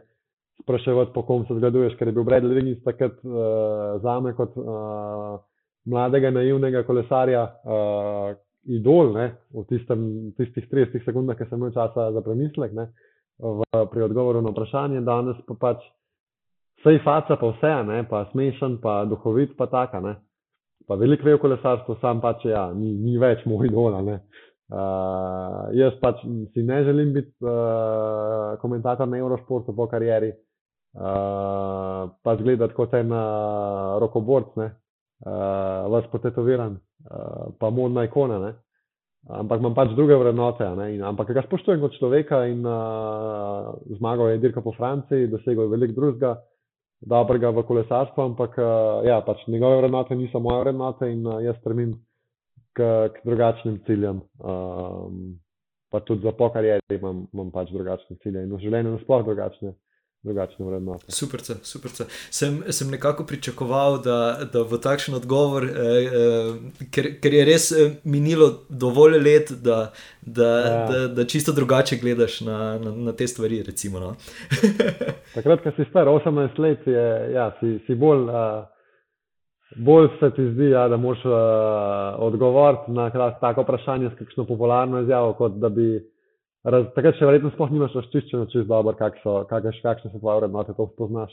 spraševati, 0.63 1.13
po 1.15 1.23
kom 1.23 1.47
se 1.47 1.55
zgleduješ, 1.55 1.97
ker 1.99 2.09
je 2.09 2.17
bil 2.17 2.25
Bradley 2.25 2.57
Wiggins 2.57 2.85
takrat 2.85 3.21
uh, 3.25 4.01
za 4.03 4.21
me 4.21 4.35
kot 4.37 4.57
uh, 4.57 5.41
mladega, 5.85 6.31
naivnega 6.31 6.83
kolesarja 6.89 7.45
uh, 7.45 8.33
idol 8.69 9.15
ne, 9.15 9.31
v 9.57 9.65
tistem, 9.69 10.03
tistih 10.37 10.67
30 10.69 11.05
sekundah, 11.05 11.37
ki 11.37 11.49
sem 11.49 11.61
imel 11.61 11.73
časa 11.73 12.11
za 12.13 12.21
premislek 12.25 12.75
ne, 12.77 12.91
v, 13.41 13.87
pri 13.93 14.03
odgovoru 14.03 14.43
na 14.43 14.53
vprašanje. 14.53 15.01
Danes 15.07 15.37
pa 15.49 15.57
pač 15.61 15.85
vse 16.81 16.97
je 16.97 17.05
faca, 17.05 17.37
pa 17.37 17.53
vse, 17.55 17.73
ne, 17.89 18.03
pa 18.09 18.25
smešen, 18.33 18.79
pa 18.83 19.05
duhovit, 19.09 19.57
pa 19.57 19.67
taka. 19.67 20.01
Ne. 20.01 20.17
Pa 20.89 20.97
veliko 21.01 21.29
ve 21.29 21.35
o 21.35 21.39
kolesarstvu, 21.39 21.99
sam 22.01 22.21
pač 22.21 22.45
ja, 22.49 22.71
ni, 22.75 22.93
ni 22.99 23.19
več 23.21 23.45
moj 23.47 23.69
idol. 23.69 23.97
Uh, 24.71 25.67
jaz 25.75 25.97
pač 26.03 26.23
si 26.55 26.63
ne 26.63 26.85
želim 26.87 27.13
biti 27.15 27.33
uh, 27.43 28.55
komentator 28.63 29.09
na 29.09 29.19
Eurošportu 29.19 29.75
po 29.77 29.89
karieri, 29.91 30.31
uh, 30.95 32.07
pač 32.23 32.43
gledati 32.45 32.77
kot 32.77 32.95
en 32.95 33.11
uh, 33.11 33.99
rokoborc, 34.03 34.55
ne, 34.63 34.69
uh, 35.27 35.91
vas 35.91 36.07
potetoviran, 36.13 36.79
uh, 36.79 37.51
pa 37.59 37.71
modna 37.75 38.07
ikona, 38.07 38.39
ne. 38.45 38.53
Ampak 39.29 39.61
imam 39.61 39.75
pač 39.77 39.93
druge 39.93 40.17
vrednote, 40.17 40.65
in, 40.89 41.03
ampak 41.05 41.29
ga 41.37 41.43
spoštujem 41.45 41.83
kot 41.83 41.93
človeka 41.99 42.41
in 42.49 42.65
uh, 42.65 43.69
zmagal 43.99 44.33
je 44.33 44.39
dirka 44.41 44.65
po 44.65 44.73
Franciji, 44.73 45.29
dosegel 45.29 45.67
je 45.67 45.73
veliko 45.75 45.97
drugega, 45.99 46.31
dobrega 47.05 47.53
v 47.53 47.65
kolesarstvu, 47.69 48.23
ampak 48.33 48.57
uh, 48.57 49.05
ja, 49.05 49.21
pač 49.21 49.45
njegove 49.47 49.83
vrednote 49.83 50.17
niso 50.17 50.41
moje 50.41 50.65
vrednote 50.65 51.13
in 51.13 51.21
uh, 51.29 51.37
jaz 51.45 51.61
stremim 51.61 51.93
k, 52.73 52.89
k 53.13 53.23
drugačnim 53.29 53.77
ciljem. 53.85 54.25
Um, 54.41 55.37
pa 55.93 56.01
tudi 56.01 56.25
za 56.25 56.33
pokarijeri 56.33 56.97
imam, 56.97 57.27
imam 57.35 57.53
pač 57.53 57.69
drugačne 57.75 58.17
cilje 58.25 58.47
in 58.47 58.57
v 58.57 58.63
življenju 58.63 58.97
nasploh 58.97 59.25
drugačne 59.27 59.75
drugačne 60.23 60.67
vrednote. 60.67 61.05
Super, 61.09 61.41
super. 61.63 61.91
Sem, 62.31 62.63
sem 62.69 62.91
nekako 62.91 63.25
pričakoval, 63.25 63.99
da, 64.05 64.39
da 64.53 64.65
bo 64.65 64.77
takšen 64.77 65.15
odgovor, 65.17 65.65
eh, 65.65 65.71
eh, 65.73 66.89
ker, 66.93 67.09
ker 67.23 67.35
je 67.35 67.45
res 67.49 67.71
eh, 67.73 67.95
minilo 68.05 68.51
dovolj 68.69 69.17
let, 69.19 69.53
da, 69.65 69.79
da, 70.21 70.51
ja. 70.59 70.83
da, 70.91 71.07
da 71.17 71.25
čisto 71.25 71.53
drugače 71.57 71.97
gledaš 72.03 72.41
na, 72.45 72.59
na, 72.79 72.93
na 73.09 73.17
te 73.17 73.27
stvari. 73.27 73.63
Recimo, 73.67 74.01
no. 74.01 74.13
Takrat, 75.37 75.65
ko 75.65 75.73
si 75.77 75.89
star 75.89 76.09
18 76.09 76.61
let, 76.61 76.87
je, 76.87 77.09
ja, 77.35 77.51
si, 77.61 77.79
si 77.87 77.95
bolj. 77.97 78.29
Uh, 78.29 78.69
Bolj 79.79 80.09
se 80.19 80.33
ti 80.35 80.43
zdi, 80.51 80.73
ja, 80.73 80.89
da 80.91 80.97
moš 80.99 81.21
uh, 81.25 81.33
odgovoriti 82.19 82.91
na 82.91 83.05
tako 83.39 83.63
vprašanje 83.63 84.09
s 84.11 84.19
kakšno 84.19 84.45
popularno 84.49 85.03
izjavo, 85.05 85.33
kot 85.39 85.61
da 85.63 85.69
bi 85.69 85.93
Raz, 86.61 86.91
takrat 86.93 87.17
še 87.17 87.25
verjetno 87.25 87.53
sploh 87.55 87.71
nimaš 87.73 87.95
razčiščeno 87.97 88.51
čez 88.53 88.67
dobro, 88.69 88.93
kak 88.99 89.17
so, 89.23 89.39
kakšne 89.49 90.11
so 90.11 90.19
tvoje 90.19 90.43
vrednote, 90.43 90.75
to 90.77 90.91
spoznaš 90.93 91.33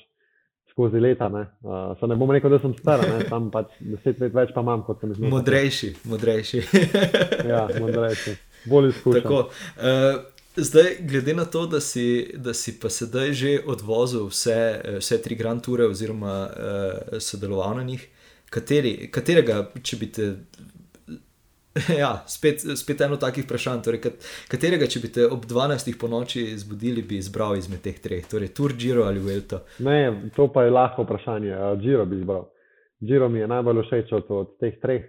skozi 0.71 1.01
leta. 1.03 1.27
Ne, 1.33 1.43
uh, 1.67 2.05
ne 2.07 2.15
bom 2.15 2.31
rekel, 2.31 2.53
da 2.53 2.61
sem 2.63 2.75
star, 2.77 3.03
tam 3.27 3.49
pač 3.51 3.73
deset 3.81 4.21
let 4.23 4.35
več 4.37 4.53
pa 4.55 4.63
imam 4.63 4.85
kot 4.87 5.01
sem 5.01 5.11
izmislil. 5.11 5.33
Modrejši, 5.33 5.91
modrejši. 6.07 6.63
ja, 7.51 7.65
modrejši, 7.81 8.35
bolj 8.71 8.91
izkušen. 8.93 9.27
Uh, 9.27 10.21
zdaj, 10.55 10.93
glede 11.11 11.35
na 11.35 11.47
to, 11.49 11.65
da 11.67 11.83
si, 11.83 12.07
da 12.37 12.55
si 12.55 12.77
pa 12.79 12.93
sedaj 12.93 13.33
že 13.35 13.53
odvozil 13.67 14.29
vse, 14.31 14.59
vse 15.01 15.19
tri 15.25 15.35
Grand 15.35 15.65
Toure 15.65 15.89
oziroma 15.91 16.37
uh, 16.47 17.19
sodeloval 17.19 17.81
na 17.81 17.87
njih, 17.89 18.07
kateri, 18.53 19.09
katerega, 19.11 19.65
če 19.83 19.99
bi 19.99 20.11
te 20.13 20.31
Ja, 22.01 22.11
spet, 22.25 22.63
spet 22.75 23.01
eno 23.01 23.17
takih 23.21 23.45
vprašanj. 23.45 23.81
Torej, 23.85 24.01
katerega, 24.51 24.89
če 24.89 25.01
bi 25.03 25.11
te 25.13 25.25
ob 25.27 25.45
12. 25.49 25.93
po 25.99 26.09
noči 26.11 26.45
zbudili, 26.59 27.03
bi 27.07 27.19
izbral 27.21 27.57
izmed 27.57 27.83
teh 27.85 27.99
treh? 28.03 28.25
Torej, 28.29 28.53
Tour, 28.57 28.75
Giro 28.79 29.07
ali 29.07 29.21
Vuelto? 29.23 29.63
Ne, 29.85 30.31
to 30.35 30.49
pa 30.53 30.65
je 30.65 30.73
lahko 30.73 31.05
vprašanje. 31.07 31.53
Giro 31.83 32.05
bi 32.05 32.21
izbral. 32.21 32.47
Giro 33.01 33.29
mi 33.29 33.43
je 33.43 33.51
najbolj 33.51 33.83
všeč 33.85 34.15
od, 34.17 34.33
od 34.41 34.57
teh 34.61 34.79
treh. 34.81 35.05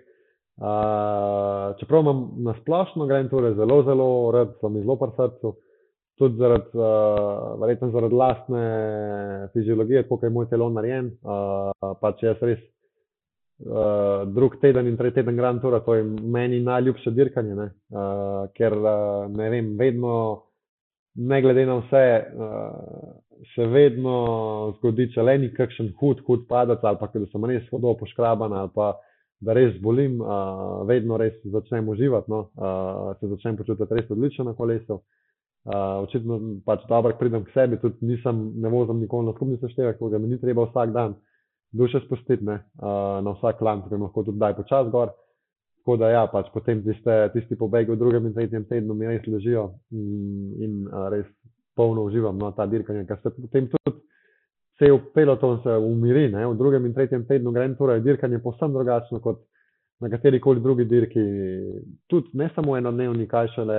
Uh, 0.59 1.77
čeprav 1.79 2.03
imam 2.03 2.23
na 2.43 2.57
splošno 2.59 3.07
grem 3.07 3.29
torej 3.31 3.55
zelo, 3.55 3.83
zelo 3.87 4.09
rad, 4.35 4.57
sem 4.59 4.81
zelo 4.81 4.97
pri 4.99 5.13
srcu, 5.15 5.53
tudi 6.19 6.35
zaradi, 6.41 6.73
uh, 6.75 7.53
verjetno 7.61 7.93
zaradi 7.95 8.19
lastne 8.19 8.65
fiziologije, 9.53 10.03
kako 10.09 10.27
je 10.27 10.33
moj 10.35 10.49
telo 10.51 10.67
narejen. 10.75 11.13
Uh, 11.23 11.95
pač 12.03 12.27
jaz 12.27 12.43
res 12.43 12.59
uh, 13.67 14.35
drug 14.35 14.59
teden 14.61 14.87
in 14.87 14.97
tretji 14.97 15.23
teden 15.23 15.37
Grand 15.37 15.61
Tour, 15.61 15.81
to 15.85 15.95
je 15.95 16.05
meni 16.05 16.61
najljubše 16.61 17.11
dirkanje, 17.11 17.55
ne? 17.55 17.71
Uh, 17.91 18.47
ker 18.55 18.77
uh, 18.79 19.27
ne 19.35 19.51
vem, 19.51 19.73
vedno, 19.79 20.15
ne 21.15 21.43
glede 21.43 21.67
na 21.67 21.81
vse, 21.83 22.05
uh, 22.35 23.17
se 23.55 23.67
vedno 23.67 24.15
zgodi, 24.79 25.11
če 25.15 25.23
le 25.23 25.37
ni 25.39 25.53
kakšen 25.55 25.93
hud, 26.01 26.25
hud 26.27 26.49
padec 26.49 26.83
ali 26.83 26.99
pa 27.01 27.11
da 27.15 27.27
sem 27.27 27.45
res 27.47 27.69
hodil 27.71 27.95
poškraban 28.01 28.53
ali 28.53 28.71
pa 28.75 28.97
da 29.41 29.55
res 29.55 29.77
bolim, 29.83 30.19
uh, 30.21 30.83
vedno 30.87 31.17
res 31.19 31.37
začnem 31.45 31.89
uživati, 31.89 32.31
no? 32.31 32.49
uh, 32.59 33.15
se 33.21 33.31
začnem 33.31 33.57
počutiti 33.57 33.95
res 33.95 34.11
odlično 34.11 34.49
na 34.51 34.55
kolesu. 34.59 35.03
Uh, 35.69 36.03
očitno 36.07 36.39
pač 36.67 36.83
dobro 36.89 37.15
pridem 37.19 37.45
k 37.45 37.53
sebi, 37.55 37.79
tudi 37.83 38.07
nisem, 38.09 38.41
ne 38.63 38.71
vozim 38.73 39.03
nikoli 39.03 39.29
na 39.29 39.35
skupni 39.37 39.59
seštevek, 39.61 39.99
ker 39.99 40.11
ga 40.15 40.19
mi 40.19 40.31
ni 40.33 40.39
treba 40.41 40.67
vsak 40.67 40.95
dan 40.95 41.15
duše 41.73 42.01
spustiti 42.07 42.45
ne, 42.45 42.61
uh, 42.83 43.19
na 43.25 43.35
vsak 43.37 43.59
klan, 43.59 43.83
ki 43.89 43.97
lahko 43.97 44.23
tudi 44.23 44.39
daj 44.39 44.57
počas 44.57 44.91
gor. 44.93 45.13
Tako 45.83 45.97
da 45.97 46.11
ja, 46.11 46.27
pač 46.33 46.51
potem 46.53 46.83
tiste, 46.85 47.15
tisti 47.33 47.57
pobegi 47.57 47.93
v 47.93 47.97
drugem 47.97 48.27
in 48.29 48.35
tretjem 48.37 48.65
tednu 48.69 48.95
mi 48.95 49.09
res 49.09 49.25
ležijo 49.27 49.71
in, 49.91 50.09
in 50.65 50.75
uh, 50.89 51.09
res 51.13 51.27
polno 51.77 52.05
uživam 52.09 52.39
na 52.39 52.51
no, 52.51 52.57
ta 52.57 52.67
dirkanje, 52.67 53.07
ker 53.07 53.21
se 53.23 53.33
potem 53.37 53.69
tudi 53.73 53.97
cel 54.79 54.99
peloton 55.15 55.61
se 55.63 55.77
umiri. 55.77 56.29
Ne. 56.33 56.47
V 56.47 56.57
drugem 56.59 56.87
in 56.87 56.95
tretjem 56.95 57.25
tednu 57.27 57.53
grem 57.53 57.77
torej 57.77 58.03
dirkanje 58.03 58.43
povsem 58.43 58.73
drugačno 58.73 59.21
kot 59.21 59.45
na 60.01 60.11
kateri 60.11 60.41
koli 60.41 60.61
drugi 60.61 60.85
dirki. 60.85 61.25
Tudi 62.07 62.31
ne 62.39 62.51
samo 62.55 62.77
enodnevni, 62.79 63.27
kaj 63.27 63.49
šele, 63.55 63.79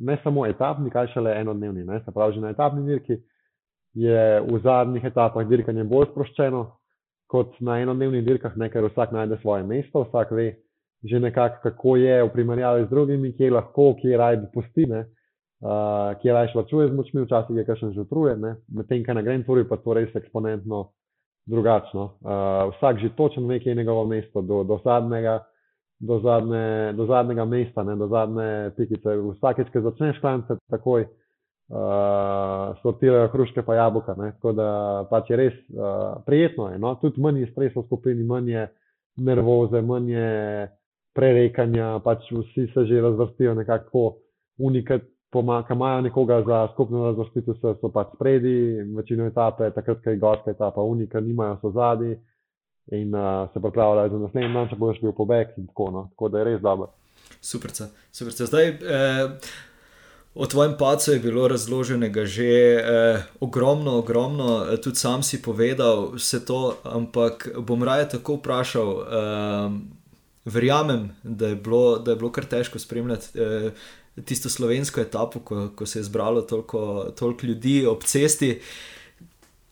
ne 0.00 0.18
samo 0.22 0.46
etapni, 0.46 0.90
kaj 0.90 1.12
šele 1.14 1.34
enodnevni. 1.40 1.84
Ne. 1.86 2.00
Se 2.04 2.14
pravi, 2.14 2.34
že 2.34 2.40
na 2.46 2.54
etapni 2.54 2.86
dirki 2.86 3.20
je 3.98 4.40
v 4.46 4.60
zadnjih 4.62 5.04
etapah 5.10 5.46
dirkanje 5.48 5.84
bolj 5.88 6.12
sproščeno 6.12 6.62
kot 7.28 7.58
na 7.60 7.80
enodnevnih 7.82 8.24
dirkah, 8.24 8.54
ne, 8.56 8.70
ker 8.72 8.86
vsak 8.86 9.12
najde 9.12 9.40
svoje 9.42 9.66
mesto, 9.66 10.06
vsak 10.06 10.32
ve 10.32 10.48
že 11.06 11.20
nekako, 11.22 11.60
kako 11.62 11.92
je 11.96 12.14
v 12.24 12.30
primerjavi 12.34 12.86
z 12.86 12.90
drugimi, 12.90 13.28
kje 13.38 13.52
lahko, 13.54 13.92
kje 14.00 14.16
raj 14.18 14.38
pusti, 14.50 14.86
ne, 14.90 15.04
uh, 15.62 16.16
kje 16.18 16.32
raj 16.34 16.48
šlačuje 16.50 16.88
z 16.88 16.96
močmi, 16.96 17.22
včasih 17.22 17.56
je 17.56 17.64
kakšen 17.68 17.92
že 17.94 18.02
utrujen, 18.02 18.46
medtem 18.74 19.04
ko 19.06 19.14
na 19.14 19.22
Grand 19.22 19.46
Touru 19.46 19.62
pa 19.68 19.78
to 19.78 19.94
res 19.94 20.16
eksponentno 20.18 20.88
drugačno. 21.46 22.18
Uh, 22.18 22.72
vsak 22.74 22.98
že 22.98 23.14
točno 23.14 23.46
ve, 23.46 23.60
kje 23.62 23.70
je 23.70 23.78
njegovo 23.78 24.06
mesto 24.06 24.42
do, 24.42 24.64
do 24.64 24.80
zadnjega. 24.84 25.44
Do, 26.00 26.20
zadnje, 26.22 26.92
do 26.94 27.06
zadnjega 27.10 27.44
mesta, 27.44 27.82
ne, 27.82 27.96
do 27.98 28.06
zadnje 28.06 28.70
pikice. 28.76 29.16
Vsakeč, 29.18 29.72
ko 29.74 29.80
začneš 29.82 30.20
klance, 30.22 30.54
takoj 30.70 31.02
uh, 31.02 31.14
uh, 31.68 32.76
sortirajo 32.82 33.28
hruške 33.28 33.62
pa 33.62 33.74
jabolka. 33.74 34.14
Tako 34.14 34.52
da 34.52 34.68
pač 35.10 35.30
je 35.30 35.36
res 35.36 35.54
uh, 35.74 36.22
prijetno. 36.26 36.70
Je, 36.72 36.78
no? 36.78 36.94
Tudi 37.02 37.20
manj 37.20 37.40
je 37.40 37.50
stresa 37.52 37.80
v 37.80 37.86
skupini, 37.86 38.24
manj 38.24 38.50
je 38.52 38.66
nervoze, 39.16 39.82
manj 39.82 40.12
je 40.12 40.32
prerekanja, 41.14 41.98
pač 42.04 42.30
vsi 42.32 42.68
se 42.74 42.86
že 42.86 43.00
razvrstijo 43.00 43.54
nekako 43.54 44.16
unikat. 44.58 45.06
Ki 45.28 45.42
imajo 45.74 46.00
nekoga 46.00 46.38
za 46.40 46.58
skupno 46.72 47.02
razvrstitev, 47.04 47.58
so, 47.60 47.74
so 47.82 47.90
pač 47.92 48.14
spredi, 48.14 48.80
večino 48.96 49.26
etape, 49.28 49.66
takrat, 49.76 49.98
ko 50.00 50.10
je 50.10 50.16
gorska 50.16 50.54
etapa, 50.54 50.80
unika, 50.80 51.20
nimajo 51.20 51.58
so 51.60 51.70
zadnji 51.70 52.14
in 52.96 53.12
uh, 53.14 53.50
se 53.52 53.60
pripravljajo 53.60 54.08
za 54.08 54.18
naslednji 54.18 54.54
dan, 54.54 54.70
če 54.70 54.78
boš 54.80 55.00
bil 55.02 55.12
pobeg 55.12 55.52
in 55.60 55.66
tako 55.66 55.90
naprej. 55.90 56.14
Tako 56.14 56.28
da 56.32 56.38
je 56.38 56.44
res 56.48 56.62
dobro. 56.64 56.88
Super, 57.40 57.70
super. 58.10 58.32
Zdaj, 58.32 58.68
eh, 58.68 59.50
O 60.34 60.46
tvojem 60.46 60.76
pacu 60.78 61.12
je 61.12 61.18
bilo 61.18 61.48
razloženega 61.48 62.24
že 62.24 62.44
eh, 62.44 63.22
ogromno, 63.40 63.98
ogromno, 63.98 64.66
eh, 64.72 64.76
tudi 64.76 64.96
sam 64.96 65.22
si 65.22 65.42
povedal 65.42 66.12
vse 66.14 66.44
to, 66.44 66.76
ampak 66.84 67.48
bom 67.58 67.82
raje 67.82 68.08
tako 68.08 68.38
vprašal. 68.38 68.90
Eh, 69.00 69.70
verjamem, 70.48 71.10
da 71.22 71.48
je, 71.48 71.56
bilo, 71.56 71.98
da 71.98 72.10
je 72.10 72.16
bilo 72.16 72.32
kar 72.32 72.44
težko 72.44 72.78
spremljati 72.78 73.38
eh, 73.38 73.70
tisto 74.24 74.48
slovensko 74.48 75.00
etapo, 75.00 75.40
ko, 75.40 75.68
ko 75.76 75.86
se 75.86 75.98
je 75.98 76.02
zbralo 76.02 76.42
toliko, 76.42 77.10
toliko 77.18 77.46
ljudi 77.46 77.86
ob 77.86 78.04
cesti. 78.04 78.50
Eh, 78.50 78.97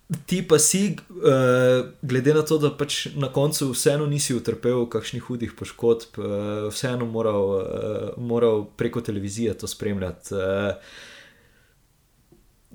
Ti 0.07 0.39
pa 0.47 0.59
si, 0.63 0.97
uh, 1.11 1.89
glede 2.03 2.35
na 2.35 2.45
to, 2.47 2.61
da 2.63 2.71
pač 2.71 3.09
na 3.19 3.27
koncu 3.35 3.73
vseeno 3.73 4.07
nisi 4.07 4.37
utrpel 4.39 4.85
kakšnih 4.87 5.25
hudih 5.27 5.57
poškodb, 5.59 6.21
uh, 6.21 6.69
vseeno 6.71 7.09
moral, 7.11 7.49
uh, 7.57 8.13
moral 8.15 8.69
preko 8.79 9.03
televizije 9.03 9.57
to 9.59 9.67
spremljati. 9.67 10.35
Uh, 10.35 10.79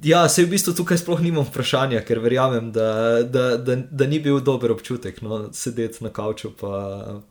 ja, 0.03 0.25
se 0.29 0.43
v 0.43 0.51
bistvu 0.51 0.73
tukaj 0.75 0.99
sploh 0.99 1.23
nimam 1.23 1.47
vprašanja, 1.47 2.03
ker 2.03 2.19
verjamem, 2.19 2.67
da, 2.75 3.23
da, 3.23 3.55
da, 3.57 3.79
da 3.79 4.09
ni 4.11 4.19
bil 4.19 4.41
dober 4.43 4.75
občutek 4.75 5.21
no, 5.23 5.45
sedeti 5.55 6.03
na 6.03 6.11
kavču 6.11 6.51
in 6.51 7.23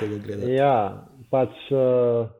tega 0.00 0.16
gledati. 0.16 0.56
Ja, 0.56 1.04
pač. 1.28 1.60
Uh... 1.74 2.32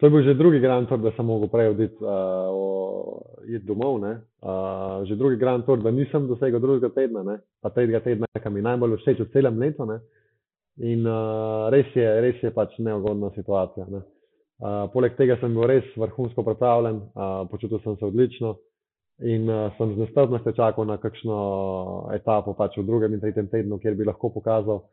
To 0.00 0.06
je 0.06 0.10
bil 0.10 0.22
že 0.24 0.34
drugi 0.34 0.60
Grand 0.60 0.88
Tour, 0.88 0.98
da 0.98 1.12
sem 1.12 1.26
mogel 1.26 1.48
prej 1.52 1.74
oditi 1.74 2.00
uh, 2.00 3.60
domov. 3.68 4.00
Uh, 4.00 5.04
že 5.04 5.16
drugi 5.16 5.36
Grand 5.36 5.64
Tour, 5.64 5.82
da 5.84 5.90
nisem 5.92 6.24
dosegel 6.24 6.60
drugega 6.60 6.88
tedna, 6.88 7.22
ne? 7.22 7.36
pa 7.60 7.68
tretjega 7.68 8.00
tedna, 8.00 8.26
ki 8.32 8.48
mi 8.48 8.64
najbolj 8.64 8.96
všeč 8.96 9.20
v 9.20 9.28
celem 9.34 9.60
letu. 9.60 9.84
Ne? 9.84 10.00
In 10.80 11.04
uh, 11.04 11.68
res, 11.68 11.92
je, 11.92 12.06
res 12.24 12.40
je 12.40 12.48
pač 12.48 12.78
neugodna 12.80 13.28
situacija. 13.36 13.84
Ne? 13.92 14.00
Uh, 14.60 14.88
poleg 14.92 15.20
tega 15.20 15.36
sem 15.40 15.52
bil 15.52 15.68
res 15.68 15.84
vrhunsko 15.92 16.44
pripravljen, 16.48 17.04
uh, 17.12 17.44
počutil 17.52 17.80
sem 17.84 17.96
se 18.00 18.08
odlično 18.08 18.56
in 19.20 19.44
uh, 19.52 19.68
sem 19.76 19.92
z 19.94 20.00
nestrpnostjo 20.00 20.52
čakal 20.56 20.88
na 20.88 20.96
kakšno 20.96 21.36
etapo 22.16 22.56
pač 22.56 22.80
v 22.80 22.86
drugem 22.88 23.12
in 23.12 23.20
tretjem 23.20 23.52
tednu, 23.52 23.76
kjer 23.80 24.00
bi 24.00 24.08
lahko 24.08 24.32
pokazal 24.32 24.86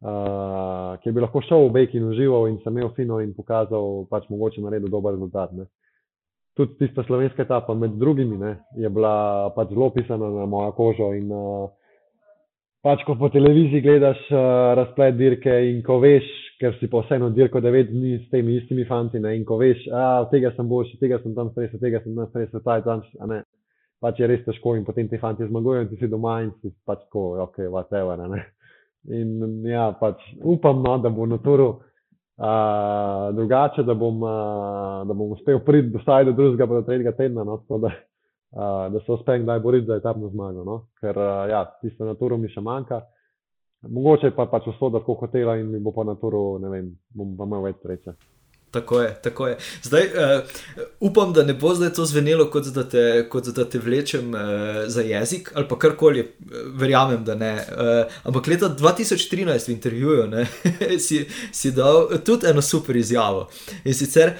uh, 0.00 0.96
kjer 1.02 1.14
bi 1.14 1.24
lahko 1.24 1.42
šel 1.44 1.68
v 1.68 1.74
Bejk 1.76 1.96
in 1.98 2.08
užival 2.08 2.48
in 2.48 2.58
sem 2.64 2.76
imel 2.76 2.92
fino 2.96 3.20
in 3.20 3.34
pokazal, 3.36 4.06
pač 4.10 4.28
mogoče 4.32 4.62
naredil 4.64 4.92
dober 4.92 5.14
rezultat. 5.16 5.52
Ne. 5.56 5.68
Tudi 6.56 6.76
tista 6.80 7.04
slovenska 7.06 7.44
etapa 7.46 7.74
med 7.74 7.98
drugimi 8.00 8.38
ne, 8.38 8.56
je 8.76 8.88
bila 8.90 9.50
pač 9.56 9.70
zelo 9.74 9.90
pisana 9.94 10.30
na 10.34 10.46
mojo 10.50 10.72
kožo. 10.78 11.12
In, 11.16 11.30
uh, 11.32 11.68
pač, 12.84 13.04
ko 13.06 13.16
po 13.20 13.28
televiziji 13.32 13.84
gledaš 13.84 14.22
uh, 14.32 14.40
razplet 14.80 15.18
dirke 15.18 15.56
in 15.70 15.82
ko 15.86 16.00
veš, 16.02 16.28
ker 16.60 16.76
si 16.80 16.88
pa 16.92 17.00
vseeno 17.04 17.30
dirko 17.32 17.60
devet 17.64 17.88
dni 17.88 18.18
s 18.18 18.28
temi 18.32 18.58
istimi 18.58 18.84
fanti 18.88 19.20
ne, 19.20 19.32
in 19.36 19.46
ko 19.48 19.56
veš, 19.60 19.86
da 19.88 20.26
tega 20.32 20.52
sem 20.56 20.68
boljši, 20.68 21.00
tega 21.00 21.20
sem 21.22 21.32
tam 21.36 21.52
stresel, 21.54 21.80
tega 21.80 22.02
sem 22.04 22.16
tam 22.16 22.28
stresel, 22.28 22.64
ta 22.64 22.76
je 22.80 22.86
tam, 22.88 23.04
a 23.20 23.32
ne. 23.32 23.42
Pač 24.00 24.16
je 24.16 24.28
res 24.28 24.40
težko 24.46 24.78
in 24.78 24.84
potem 24.84 25.08
ti 25.08 25.18
fanti 25.20 25.44
zmagujejo 25.44 25.84
in 25.84 25.88
ti 25.90 25.98
si 26.00 26.08
doma 26.08 26.38
in 26.40 26.54
si 26.62 26.70
pač 26.88 27.02
tako, 27.04 27.34
ok, 27.44 27.66
whatever. 27.68 28.16
Ne. 28.32 28.40
In 29.08 29.64
ja, 29.64 29.90
pač 30.00 30.20
upam, 30.44 30.82
no, 30.84 30.98
da 31.00 31.08
bo 31.08 31.26
na 31.26 31.38
turu 31.40 31.68
uh, 31.70 33.30
drugače, 33.34 33.82
da 33.88 33.94
bom, 33.94 34.20
uh, 34.22 35.06
da 35.08 35.16
bom 35.16 35.32
uspel 35.32 35.62
priti 35.64 35.88
do 35.94 36.02
vsaj 36.02 36.28
do 36.28 36.34
drugega, 36.36 36.66
pa 36.66 36.80
do 36.80 36.82
tretjega 36.88 37.14
tedna, 37.16 37.44
no, 37.44 37.56
da, 37.70 37.88
uh, 37.88 38.84
da 38.92 39.00
se 39.00 39.12
uspem 39.12 39.46
kdaj 39.46 39.62
boriti 39.64 39.88
za 39.88 39.96
etapno 40.02 40.28
zmago. 40.28 40.64
No. 40.64 40.76
Ker 41.00 41.16
uh, 41.16 41.48
ja, 41.50 41.64
tisto 41.80 42.04
na 42.04 42.14
turu 42.14 42.38
mi 42.38 42.52
še 42.52 42.60
manjka. 42.60 43.00
Mogoče 43.88 44.34
pa 44.36 44.44
pač 44.52 44.68
usoda 44.68 45.00
tako 45.00 45.16
hotela 45.22 45.56
in 45.56 45.70
mi 45.72 45.80
bo 45.80 45.94
pa 45.96 46.04
na 46.04 46.18
turu, 46.20 46.58
ne 46.60 46.68
vem, 46.68 46.92
bom 47.16 47.32
pa 47.38 47.48
imel 47.48 47.70
več 47.70 47.80
sreče. 47.80 48.18
Tako 48.70 49.00
je, 49.00 49.14
tako 49.22 49.46
je. 49.46 49.56
Zdaj, 49.82 50.02
uh, 50.02 50.42
upam, 51.00 51.32
da 51.32 51.42
ne 51.42 51.54
bo 51.54 51.74
zdaj 51.74 51.92
to 51.92 52.04
zvenelo, 52.06 52.46
kot 52.50 52.66
da 52.66 52.88
te, 52.88 53.26
kot 53.28 53.46
da 53.46 53.64
te 53.64 53.78
vlečem 53.78 54.34
uh, 54.34 54.40
za 54.86 55.02
jezik 55.02 55.50
ali 55.54 55.68
pa 55.68 55.78
karkoli, 55.78 56.26
verjamem, 56.74 57.24
da 57.24 57.34
ne. 57.34 57.54
Uh, 57.54 58.12
ampak 58.22 58.46
leta 58.46 58.68
2013 58.78 59.68
v 59.68 59.72
intervjuju 59.72 60.26
ne, 60.26 60.46
si, 61.06 61.24
si 61.52 61.72
dal 61.72 62.08
tudi 62.24 62.46
eno 62.46 62.62
super 62.62 62.96
izjavo. 62.96 63.48
In 63.84 63.94
sicer, 63.94 64.36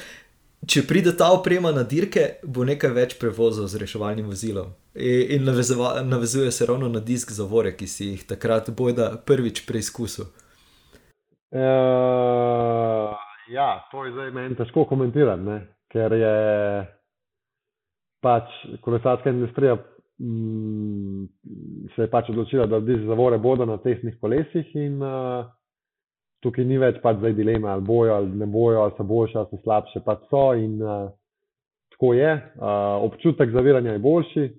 če 0.66 0.84
pride 0.86 1.16
ta 1.18 1.32
oprema 1.34 1.72
na 1.74 1.82
dirke, 1.82 2.36
bo 2.44 2.64
nekaj 2.64 2.94
več 2.94 3.16
prevozov 3.18 3.66
z 3.72 3.82
reševalnim 3.82 4.28
vozilom. 4.30 4.70
In, 4.94 5.40
in 5.40 6.06
navezuje 6.06 6.52
se 6.52 6.66
ravno 6.66 6.88
na 6.88 7.00
disk 7.00 7.32
zavore, 7.34 7.74
ki 7.74 7.86
si 7.90 8.12
jih 8.12 8.22
takrat 8.30 8.70
bojda 8.70 9.16
prvič 9.26 9.64
preizkusil. 9.66 10.30
Uh... 11.50 13.09
Ja, 13.50 13.88
to 13.90 14.04
je 14.04 14.12
zdaj 14.12 14.30
meni 14.30 14.54
težko 14.54 14.84
komentirati, 14.86 15.42
ne? 15.42 15.60
ker 15.90 16.12
je 16.14 16.34
pač 18.22 18.52
kolesarska 18.84 19.32
industrija 19.32 19.74
mm, 19.74 21.24
se 21.96 22.06
je 22.06 22.10
pač 22.10 22.30
odločila, 22.30 22.68
da 22.70 22.78
bi 22.80 22.94
zavore 23.08 23.38
bodo 23.42 23.66
na 23.66 23.80
testnih 23.82 24.20
kolesih 24.20 24.70
in 24.78 25.02
uh, 25.02 25.48
tukaj 26.44 26.64
ni 26.64 26.78
več 26.78 27.02
pač 27.02 27.18
zdaj 27.18 27.34
dileme, 27.34 27.66
ali 27.72 27.82
bojo 27.82 28.14
ali 28.20 28.30
ne 28.38 28.46
bojo, 28.46 28.84
ali 28.84 28.94
so 28.96 29.08
boljše 29.08 29.38
ali 29.42 29.50
so 29.50 29.62
slabše, 29.64 30.04
pač 30.06 30.22
so 30.30 30.46
in 30.54 30.78
uh, 30.78 31.10
tako 31.96 32.14
je. 32.14 32.32
Uh, 32.54 33.02
občutek 33.10 33.50
zaviranja 33.50 33.96
je 33.96 34.04
boljši. 34.06 34.50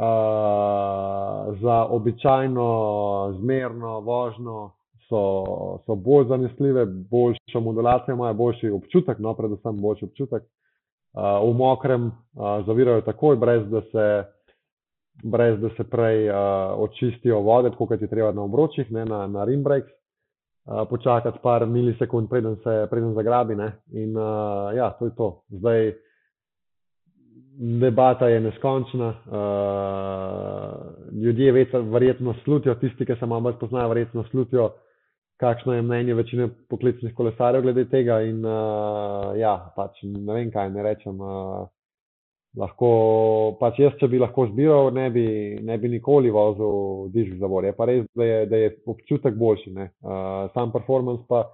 Uh, 0.00 1.56
za 1.60 1.84
običajno 1.90 2.68
zmerno 3.40 4.00
vožnjo 4.00 4.70
so, 5.10 5.82
so 5.86 5.94
bolj 5.94 6.28
zanesljive, 6.28 6.86
boljšo 6.86 7.60
modulacijo 7.60 8.14
imajo, 8.14 8.34
boljši 8.34 8.70
občutek, 8.70 9.18
no, 9.18 9.34
predvsem 9.34 9.80
boljši 9.82 10.04
občutek. 10.04 10.42
Uh, 10.42 11.50
v 11.50 11.56
mokrem 11.58 12.06
uh, 12.06 12.12
zavirajo 12.66 13.00
takoj, 13.02 13.36
brez 13.36 13.64
da 13.70 13.80
se, 13.92 14.24
brez 15.24 15.58
da 15.60 15.68
se 15.76 15.84
prej 15.84 16.28
uh, 16.30 16.36
očistijo 16.76 17.40
vode, 17.40 17.70
kot 17.78 18.00
je 18.00 18.08
treba 18.08 18.32
na 18.32 18.42
obročih, 18.42 18.92
ne, 18.92 19.04
na, 19.04 19.26
na 19.26 19.44
rimbreks. 19.44 19.90
Uh, 20.64 20.88
počakati 20.88 21.38
par 21.42 21.66
milisekund, 21.66 22.28
preden 22.28 22.56
se 22.62 22.86
preden 22.90 23.14
zagrabi. 23.14 23.56
Ne. 23.56 23.72
In 23.92 24.16
uh, 24.16 24.70
ja, 24.76 24.90
to 24.98 25.04
je 25.04 25.14
to. 25.16 25.42
Zdaj, 25.48 25.92
debata 27.80 28.28
je 28.28 28.40
neskončna. 28.40 29.08
Uh, 29.26 29.34
ljudje 31.22 31.66
verjetno 31.90 32.34
slutijo, 32.44 32.74
tisti, 32.74 33.06
ki 33.06 33.16
se 33.20 33.26
malo 33.26 33.40
bolj 33.40 33.58
poznajo, 33.60 33.88
verjetno 33.88 34.24
slutijo, 34.30 34.70
kakšno 35.40 35.74
je 35.74 35.82
mnenje 35.82 36.14
večine 36.14 36.48
poklicnih 36.68 37.14
kolesarjev 37.14 37.62
glede 37.62 37.86
tega. 37.88 38.20
In, 38.22 38.44
uh, 38.44 39.32
ja, 39.40 39.54
pač 39.76 40.02
ne 40.04 40.34
vem, 40.36 40.50
kaj 40.52 40.70
ne 40.74 40.84
rečem. 40.84 41.20
Uh, 41.20 41.68
lahko, 42.60 42.90
pač 43.60 43.78
jaz, 43.80 43.94
če 44.00 44.08
bi 44.10 44.20
lahko 44.20 44.48
zbiral, 44.50 44.90
ne 44.94 45.06
bi, 45.14 45.24
ne 45.62 45.78
bi 45.78 45.92
nikoli 45.92 46.32
vozil 46.34 47.08
disk 47.14 47.38
za 47.40 47.48
vore. 47.48 47.70
Je 47.70 47.78
pa 47.78 47.88
res, 47.88 48.04
da 48.16 48.26
je, 48.26 48.42
da 48.50 48.60
je 48.64 48.74
občutek 48.90 49.38
boljši. 49.38 49.72
Uh, 49.78 50.50
sam 50.54 50.74
performance 50.74 51.24
pa 51.30 51.46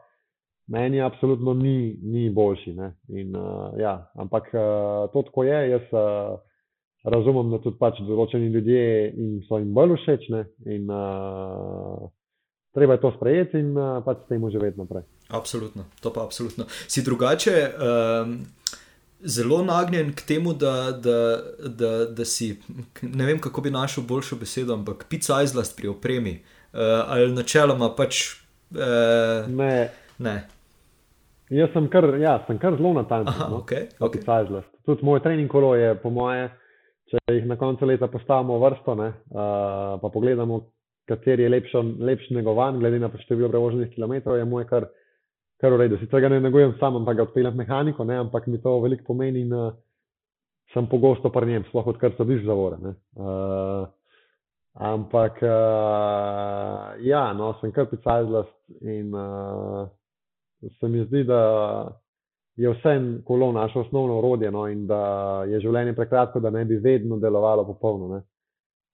meni 0.73 1.01
absolutno 1.01 1.55
ni, 1.55 1.95
ni 2.03 2.27
boljši. 2.31 2.75
In, 3.15 3.37
uh, 3.37 3.71
ja, 3.79 4.01
ampak 4.19 4.51
uh, 4.55 5.07
to, 5.15 5.27
ko 5.33 5.47
je, 5.47 5.63
jaz. 5.77 5.89
Uh, 5.95 6.37
Razumem, 7.07 7.53
da 7.53 7.61
tudi 7.63 7.79
pač 7.79 8.01
določeni 8.03 8.49
ljudje 8.51 8.79
jim 9.15 9.35
so 9.47 9.61
jim 9.61 9.69
bolj 9.77 9.93
všeč, 10.01 10.25
in 10.75 10.89
uh, 10.91 12.09
treba 12.77 12.97
je 12.97 13.01
to 13.01 13.11
sprejeti 13.17 13.59
in 13.65 13.73
uh, 13.73 14.03
pač 14.05 14.21
s 14.25 14.29
tem 14.29 14.43
vedno 14.45 14.85
naprej. 14.85 15.07
Absolutno, 15.33 15.89
to 16.01 16.13
pa 16.13 16.23
absolutno. 16.23 16.69
Si 16.69 17.03
drugače 17.03 17.55
um, 17.73 18.35
zelo 19.21 19.63
nagnjen 19.65 20.13
k 20.13 20.27
temu, 20.29 20.53
da, 20.53 20.93
da, 20.93 21.41
da, 21.65 21.93
da 22.07 22.25
si, 22.25 22.59
ne 23.03 23.27
vem 23.27 23.41
kako 23.41 23.65
bi 23.65 23.73
našel 23.73 24.05
boljšo 24.05 24.37
besedo, 24.37 24.75
ampak 24.77 25.07
pica 25.09 25.41
izlast 25.43 25.77
pri 25.77 25.89
opremi 25.89 26.37
uh, 26.37 27.09
ali 27.09 27.33
načeloma 27.33 27.95
pač. 27.97 28.37
Uh, 28.71 29.49
ne. 29.49 29.89
ne. 30.19 30.37
Jaz 31.51 31.73
sem 31.73 31.89
kar, 31.89 32.05
ja, 32.21 32.37
sem 32.47 32.59
kar 32.59 32.77
zelo 32.77 32.93
natančen. 32.93 33.41
No? 33.51 33.63
Okay, 33.63 33.89
okay. 33.99 34.63
Tudi 34.87 35.05
moj 35.07 35.23
trening 35.23 35.49
kolo 35.51 35.75
je, 35.79 35.95
po 36.03 36.11
moje, 36.11 36.51
če 37.11 37.23
jih 37.39 37.47
na 37.47 37.57
koncu 37.57 37.87
leta 37.87 38.11
postavimo 38.11 38.59
vrsto, 38.63 38.95
ne, 38.99 39.13
uh, 39.31 39.95
pa 40.03 40.11
pogledamo, 40.13 40.61
kateri 41.09 41.47
je 41.47 41.49
lepšo, 41.49 41.83
lepši 41.99 42.35
negovan, 42.35 42.79
glede 42.79 42.99
na 42.99 43.11
število 43.25 43.49
prevoženih 43.49 43.91
kilometrov, 43.95 44.39
je 44.39 44.45
moj 44.45 44.67
kar, 44.67 44.89
kar 45.61 45.73
v 45.73 45.81
redu. 45.85 45.99
Sicer 46.03 46.21
ga 46.21 46.29
ne 46.29 46.41
negujem 46.41 46.75
sam, 46.81 46.97
ampak 47.01 47.17
ga 47.17 47.27
odpeljem 47.29 47.57
mehaniko, 47.57 48.05
ne? 48.05 48.19
ampak 48.27 48.47
mi 48.47 48.61
to 48.63 48.79
veliko 48.81 49.07
pomeni 49.13 49.45
in 49.47 49.53
uh, 49.55 49.73
sem 50.75 50.89
pogosto 50.91 51.31
pri 51.31 51.53
njem, 51.53 51.69
sploh 51.69 51.87
odkar 51.95 52.17
so 52.17 52.25
bliž 52.25 52.45
zavore. 52.45 52.77
Uh, 53.17 53.87
ampak 54.75 55.39
uh, 55.43 56.97
ja, 57.07 57.31
no, 57.33 57.55
sem 57.61 57.73
kar 57.73 57.87
picajzlast 57.91 58.83
in 58.83 59.15
uh, 59.15 59.87
se 60.81 60.89
mi 60.89 61.05
zdi, 61.07 61.25
da 61.25 61.41
je 62.57 62.71
vse 62.73 63.23
kolo 63.25 63.53
naše 63.53 63.79
osnovno 63.79 64.19
orodje 64.19 64.51
no? 64.51 64.67
in 64.69 64.87
da 64.87 65.45
je 65.49 65.61
življenje 65.61 65.95
prekratko, 65.95 66.41
da 66.41 66.51
ne 66.51 66.65
bi 66.65 66.77
vedno 66.77 67.19
delovalo 67.21 67.67
popolno. 67.67 68.09
Ne? 68.17 68.23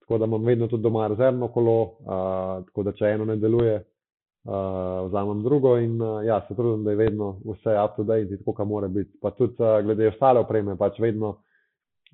Tako 0.03 0.17
da 0.19 0.27
imam 0.27 0.43
vedno 0.43 0.67
tudi 0.67 0.83
doma 0.83 1.07
rezervno 1.07 1.47
kolo, 1.47 1.81
uh, 1.83 2.65
tako 2.67 2.83
da 2.83 2.91
če 2.91 3.13
eno 3.15 3.25
ne 3.25 3.37
deluje, 3.39 3.77
uh, 3.79 5.07
vzamem 5.07 5.43
drugo 5.43 5.77
in 5.79 5.95
uh, 6.01 6.19
ja, 6.25 6.41
se 6.47 6.55
trudim, 6.55 6.83
da 6.83 6.91
je 6.91 6.99
vedno 6.99 7.37
vse 7.45 7.77
up 7.79 7.95
to 7.95 8.03
date, 8.03 8.37
tako 8.37 8.53
kot 8.53 8.67
mora 8.67 8.87
biti. 8.87 9.15
Pa 9.21 9.31
tudi 9.31 9.55
uh, 9.63 9.79
glede 9.85 10.11
ostale 10.11 10.43
opreme, 10.43 10.75
pač 10.77 10.99
vedno 10.99 11.37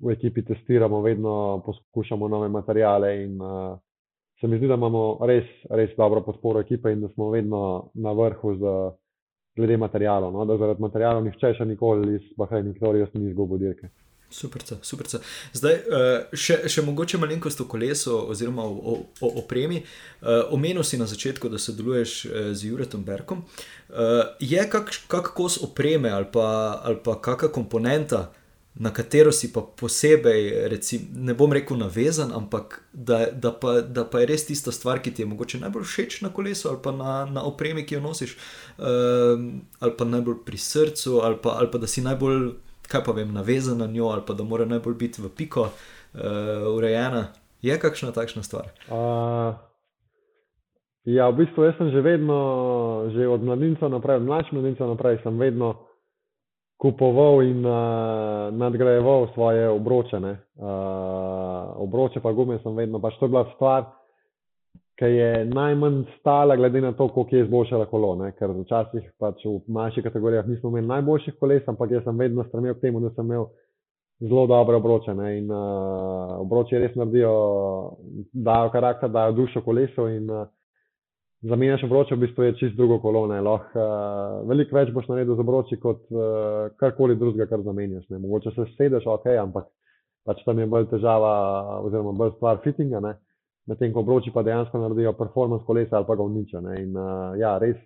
v 0.00 0.14
ekipi 0.14 0.44
testiramo, 0.46 1.02
vedno 1.02 1.62
poskušamo 1.66 2.28
nove 2.28 2.48
materijale 2.48 3.16
in 3.24 3.40
uh, 3.42 3.74
se 4.40 4.46
mi 4.46 4.56
zdi, 4.56 4.68
da 4.68 4.74
imamo 4.74 5.18
res, 5.26 5.50
res 5.70 5.90
dobro 5.96 6.22
podporo 6.24 6.60
ekipe 6.60 6.92
in 6.92 7.00
da 7.00 7.08
smo 7.08 7.30
vedno 7.30 7.90
na 7.94 8.12
vrhu 8.12 8.54
z, 8.56 8.76
glede 9.56 9.76
materijalov. 9.76 10.32
No? 10.32 10.44
Da 10.44 10.56
zaradi 10.56 10.82
materijalov 10.82 11.24
nihče 11.24 11.52
še 11.58 11.66
nikoli 11.68 12.14
iz 12.16 12.30
ki 12.38 12.62
jih 12.70 13.14
ni 13.14 13.30
izgubil 13.30 13.58
dirke. 13.58 13.90
Super, 14.30 14.62
super. 14.82 15.06
Zdaj, 15.52 15.74
eh, 15.74 16.36
še, 16.38 16.60
še 16.70 16.84
mogoče 16.86 17.18
malenkost 17.18 17.60
o 17.60 17.66
kolesu 17.66 18.14
oziroma 18.30 18.62
o, 18.62 18.70
o, 18.70 18.94
o 19.26 19.30
opremi. 19.42 19.82
Eh, 19.82 20.42
omenil 20.54 20.86
si 20.86 21.00
na 21.00 21.08
začetku, 21.10 21.50
da 21.50 21.58
sodeluješ 21.58 22.12
eh, 22.24 22.50
z 22.54 22.70
Juretom 22.70 23.02
Berkom. 23.04 23.42
Je 24.38 24.62
kak, 24.70 24.92
kak 25.10 25.32
kos 25.34 25.58
opreme 25.66 26.12
ali 26.14 26.28
pa, 26.30 26.78
ali 26.86 27.00
pa 27.02 27.16
kakšna 27.18 27.50
komponenta, 27.50 28.28
na 28.78 28.92
katero 28.94 29.32
si 29.34 29.50
pa 29.50 29.64
posebej, 29.66 30.68
recim, 30.70 31.08
ne 31.26 31.34
bom 31.34 31.50
rekel, 31.50 31.74
navezan, 31.80 32.30
ampak 32.30 32.78
da, 32.94 33.24
da, 33.34 33.50
pa, 33.50 33.80
da 33.82 34.06
pa 34.06 34.22
je 34.22 34.30
res 34.30 34.46
tista 34.46 34.70
stvar, 34.70 35.02
ki 35.02 35.10
ti 35.10 35.24
je 35.24 35.30
mogoče 35.32 35.58
najbolj 35.58 35.88
všeč 35.90 36.20
na 36.22 36.30
kolesu 36.30 36.70
ali 36.70 36.78
pa 36.84 36.94
na, 36.94 37.24
na 37.26 37.42
opremi, 37.42 37.82
ki 37.82 37.98
jo 37.98 38.06
nosiš, 38.06 38.38
ali 38.78 39.94
pa 39.98 40.06
najbolj 40.06 40.44
pri 40.46 40.62
srcu, 40.70 41.18
ali 41.26 41.42
pa, 41.42 41.58
ali 41.58 41.74
pa 41.74 41.82
da 41.82 41.90
si 41.90 42.06
najbolj 42.06 42.52
kaj 42.90 43.04
pa 43.06 43.12
vem, 43.16 43.32
navezan 43.34 43.78
na 43.78 43.86
njo 43.86 44.10
ali 44.10 44.22
pa 44.26 44.34
da 44.34 44.44
mora 44.44 44.64
najbolj 44.64 44.94
biti 44.94 45.22
v 45.22 45.30
piko 45.36 45.68
uh, 45.70 45.70
urejena. 46.76 47.30
Je 47.62 47.76
kakšna 47.78 48.12
takšna 48.12 48.42
stvar? 48.42 48.72
Uh, 48.88 49.54
ja, 51.04 51.28
v 51.30 51.44
bistvu 51.44 51.64
jaz 51.68 51.76
sem 51.78 51.92
že 51.92 52.00
vedno, 52.00 52.38
že 53.14 53.28
od 53.28 53.44
mladinca 53.44 53.88
naprej, 53.88 54.16
od 54.16 54.26
mlajšega 54.26 54.56
mladinca 54.56 54.84
naprej, 54.86 55.20
sem 55.22 55.38
vedno 55.38 55.74
kupoval 56.80 57.44
in 57.44 57.60
uh, 57.60 58.48
nadgrajeval 58.56 59.28
svoje 59.36 59.68
obroče. 59.68 60.16
Uh, 60.16 61.76
obroče 61.76 62.20
pa 62.24 62.32
gume 62.32 62.58
sem 62.64 62.72
vedno, 62.74 63.00
pač 63.00 63.20
to 63.20 63.28
je 63.28 63.32
bila 63.36 63.44
stvar, 63.54 63.99
ki 65.00 65.08
je 65.08 65.44
najmanj 65.48 66.02
stala, 66.18 66.56
glede 66.56 66.80
na 66.80 66.92
to, 66.92 67.08
koliko 67.08 67.36
je 67.36 67.42
izboljšala 67.44 67.86
kolo. 67.88 68.14
Ne? 68.20 68.34
Ker 68.36 68.52
včasih 68.52 69.06
pač 69.18 69.46
v 69.46 69.56
manjših 69.72 70.04
kategorijah 70.04 70.48
nismo 70.48 70.68
imeli 70.68 70.90
najboljših 70.90 71.38
koles, 71.40 71.68
ampak 71.68 71.94
jaz 71.96 72.04
sem 72.04 72.18
vedno 72.20 72.44
stremel 72.44 72.76
k 72.76 72.84
temu, 72.84 73.00
da 73.00 73.08
sem 73.14 73.24
imel 73.24 73.46
zelo 74.20 74.44
dobre 74.46 74.76
obroče. 74.76 75.14
Ne? 75.16 75.30
In 75.38 75.48
uh, 75.48 76.34
obroče 76.42 76.82
res 76.82 76.98
naredijo, 77.00 77.32
dajo 78.32 78.74
karakter, 78.76 79.08
dajo 79.08 79.32
dušo 79.38 79.64
kolesu. 79.64 80.08
In, 80.08 80.28
uh, 80.30 80.48
Zamenjaš 81.48 81.86
obroče, 81.86 82.18
v 82.18 82.20
bistvu 82.26 82.44
je 82.44 82.56
čist 82.58 82.76
drugo 82.76 82.98
kolo. 83.00 83.22
Uh, 83.24 83.70
veliko 84.48 84.76
več 84.76 84.92
boš 84.92 85.08
naredil 85.08 85.38
z 85.38 85.40
obroči, 85.40 85.80
kot 85.80 86.02
uh, 86.12 86.68
karkoli 86.76 87.16
drugega, 87.16 87.48
kar 87.48 87.64
zamenjaš. 87.64 88.04
Ne? 88.12 88.20
Mogoče 88.20 88.52
se 88.52 88.68
sedeš, 88.74 89.08
ok, 89.08 89.32
ampak 89.40 89.70
pač 90.28 90.44
tam 90.44 90.60
je 90.60 90.68
bolj 90.68 90.90
težava, 90.92 91.32
oziroma 91.88 92.12
bolj 92.12 92.34
stvar 92.36 92.60
fittinga. 92.60 93.00
Uh, 93.00 93.29
medtem 93.66 93.92
ko 93.92 94.00
obroči 94.00 94.32
pa 94.34 94.42
dejansko 94.42 94.78
naredijo 94.78 95.12
performance 95.12 95.64
kolesa 95.66 95.96
ali 95.96 96.06
pa 96.06 96.16
ga 96.16 96.22
uničijo. 96.22 96.60
In 96.60 96.96
uh, 96.96 97.38
ja, 97.38 97.58
res. 97.58 97.76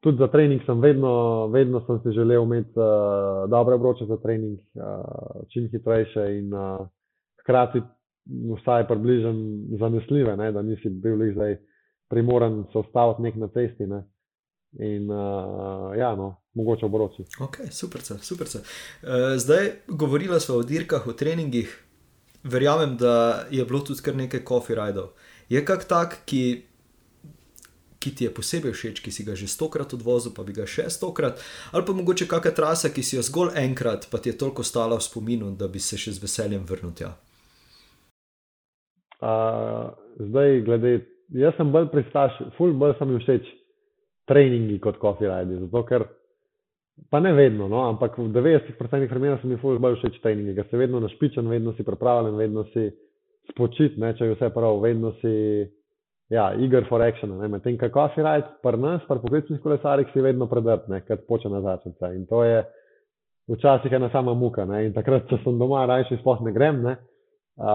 Tudi 0.00 0.16
za 0.16 0.30
trening 0.32 0.62
sem 0.64 0.80
vedno, 0.80 1.46
vedno 1.52 1.82
sem 1.86 1.98
si 2.02 2.14
želel 2.16 2.42
imeti 2.42 2.78
uh, 2.78 3.50
dobre 3.50 3.74
obroče 3.74 4.06
za 4.08 4.16
trening, 4.16 4.58
uh, 4.74 5.42
čim 5.52 5.68
hitrejše 5.68 6.24
in 6.38 6.54
uh, 6.54 6.86
hkrati 7.42 7.82
vsaj 8.56 8.86
približen 8.88 9.36
zanesljive, 9.80 10.36
ne, 10.36 10.52
da 10.52 10.62
nisi 10.62 10.88
bil 10.88 11.26
jih 11.26 11.34
zdaj 11.34 11.58
primoran 12.10 12.64
se 12.72 12.78
ustaviti 12.78 13.22
nek 13.22 13.36
na 13.36 13.48
cesti. 13.48 13.86
Ne. 13.86 14.02
In 14.78 15.10
uh, 15.10 15.96
ja, 15.98 16.14
no, 16.16 16.42
mogoče 16.54 16.86
obroči. 16.86 17.24
Ok, 17.40 17.56
super, 17.70 18.00
super. 18.02 18.46
Uh, 18.46 19.36
zdaj 19.36 19.70
govorila 19.88 20.40
smo 20.40 20.54
o 20.54 20.62
dirkah, 20.62 21.06
o 21.06 21.12
treningih, 21.12 21.89
verjamem, 22.44 22.96
da 22.96 23.44
je 23.50 23.64
bilo 23.64 23.80
tudi 23.80 24.02
kar 24.02 24.16
nekaj 24.16 24.44
coffee 24.48 24.76
rajdov. 24.76 25.12
Je 25.48 25.64
kak 25.64 25.84
tak, 25.88 26.18
ki, 26.26 26.62
ki 27.98 28.14
ti 28.14 28.24
je 28.24 28.34
posebej 28.34 28.72
všeč, 28.72 29.00
ki 29.04 29.12
si 29.12 29.26
ga 29.26 29.34
že 29.34 29.50
stokrat 29.50 29.92
odvozil, 29.94 30.32
pa 30.36 30.44
bi 30.46 30.54
ga 30.56 30.66
še 30.66 30.88
stokrat, 30.90 31.42
ali 31.72 31.84
pa 31.86 31.96
mogoče 31.96 32.28
kakšna 32.30 32.54
trasa, 32.56 32.92
ki 32.94 33.02
si 33.02 33.18
jo 33.18 33.24
zgolj 33.26 33.58
enkrat, 33.60 34.08
pa 34.10 34.18
ti 34.18 34.32
je 34.32 34.38
toliko 34.38 34.62
stala 34.62 34.96
v 34.96 35.04
spominu, 35.04 35.52
da 35.56 35.68
bi 35.68 35.82
se 35.82 35.98
še 36.00 36.16
z 36.16 36.22
veseljem 36.22 36.64
vrnil 36.68 36.94
tja. 36.96 37.14
Uh, 39.20 39.92
zdaj, 40.16 40.62
glede, 40.64 40.94
jaz 41.36 41.52
sem 41.58 41.68
bolj 41.74 41.90
pristaš, 41.92 42.38
ful 42.56 42.72
bolj 42.72 42.96
sem 42.96 43.18
všeč 43.18 43.50
treningi 44.30 44.78
kot 44.80 44.96
coffee 45.02 45.28
rajdi, 45.28 45.58
zato 45.66 45.82
ker 45.84 46.06
Pa 47.08 47.20
ne 47.20 47.32
vedno, 47.32 47.68
no, 47.68 47.88
ampak 47.88 48.18
v 48.18 48.28
90% 48.28 48.76
primerov 49.08 49.40
so 49.40 49.48
mi 49.48 49.56
fulž 49.56 49.80
bolj 49.80 49.96
všeč 49.98 50.20
treningi, 50.20 50.54
ker 50.58 50.66
si 50.68 50.76
vedno 50.76 51.00
našpičen, 51.00 51.48
vedno 51.48 51.72
si 51.72 51.86
pripravljen, 51.86 52.36
vedno 52.36 52.64
si 52.74 52.90
spočit, 53.50 53.96
ne, 53.98 54.12
če 54.18 54.28
je 54.28 54.34
vse 54.36 54.50
prav, 54.54 54.78
vedno 54.82 55.14
si, 55.22 55.32
ja, 56.30 56.50
eager 56.58 56.84
for 56.90 57.02
action. 57.02 57.32
Medtem, 57.40 57.78
kako 57.80 58.10
si 58.14 58.26
rajt, 58.26 58.52
pri 58.62 58.82
nas, 58.82 59.06
pri 59.08 59.22
poklicnih 59.22 59.62
kolesarjih, 59.62 60.12
si 60.12 60.24
vedno 60.24 60.50
predrt, 60.50 60.90
ne, 60.92 61.00
kad 61.06 61.24
poče 61.26 61.50
na 61.50 61.62
začetce. 61.64 62.12
In 62.18 62.26
to 62.30 62.44
je 62.44 62.60
včasih 63.50 63.96
ena 63.96 64.10
sama 64.12 64.34
muka, 64.34 64.66
ne, 64.68 64.84
in 64.86 64.94
takrat, 64.94 65.26
če 65.30 65.40
sem 65.44 65.58
doma, 65.58 65.86
rajši 65.90 66.20
sploh 66.20 66.44
ne 66.46 66.54
grem, 66.54 66.84
ne, 66.84 66.98
a, 67.58 67.74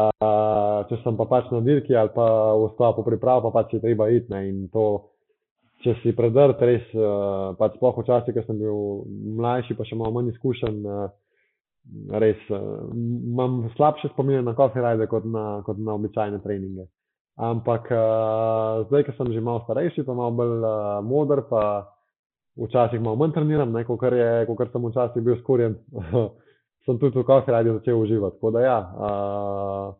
če 0.90 1.02
sem 1.04 1.18
pa 1.18 1.28
pač 1.30 1.52
na 1.52 1.60
dirki 1.66 1.98
ali 1.98 2.14
pa 2.16 2.28
v 2.56 2.72
sklopu 2.76 3.04
priprav, 3.08 3.44
pa 3.44 3.52
pač 3.58 3.76
je 3.76 3.84
treba 3.84 4.08
iti, 4.14 4.32
ne, 4.32 4.46
in 4.50 4.64
to 4.72 5.15
če 5.84 5.96
si 6.02 6.14
predrt, 6.18 6.62
res, 6.66 6.86
uh, 6.98 7.54
pač 7.60 7.76
sploh 7.78 7.98
včasih, 8.00 8.34
ker 8.36 8.46
sem 8.48 8.60
bil 8.60 9.06
mlajši, 9.40 9.78
pa 9.78 9.88
še 9.88 9.98
malo 10.00 10.16
manj 10.16 10.32
izkušen, 10.34 10.80
uh, 10.86 11.10
res 12.22 12.40
uh, 12.50 12.86
imam 12.96 13.66
slabše 13.76 14.12
spomine 14.14 14.42
na 14.46 14.56
coffee 14.58 14.84
ride 14.84 15.08
kot 15.12 15.28
na, 15.30 15.62
kot 15.66 15.82
na 15.82 15.98
običajne 15.98 16.42
treninge. 16.46 16.88
Ampak 17.36 17.92
uh, 17.92 18.86
zdaj, 18.88 19.10
ker 19.10 19.18
sem 19.18 19.34
že 19.36 19.44
malo 19.44 19.66
starejši, 19.66 20.06
pa 20.08 20.16
malo 20.16 20.32
bolj 20.40 20.56
uh, 20.64 21.04
moder, 21.06 21.44
pa 21.50 21.92
včasih 22.56 23.04
malo 23.04 23.20
manj 23.20 23.36
treniram, 23.36 23.76
kot 23.86 24.72
sem 24.72 24.90
včasih 24.90 25.22
bil 25.22 25.38
skorjen, 25.44 25.78
sem 26.88 26.98
tudi 27.02 27.20
v 27.20 27.28
coffee 27.28 27.54
ride 27.54 27.76
začel 27.78 28.00
uživati. 28.00 28.40
Tako 28.40 28.56
da 28.56 28.66
ja. 28.66 28.80
Uh, 28.96 29.94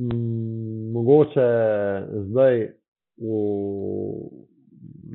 Mogoče 0.00 1.48
zdaj 2.30 2.79
v, 3.20 3.36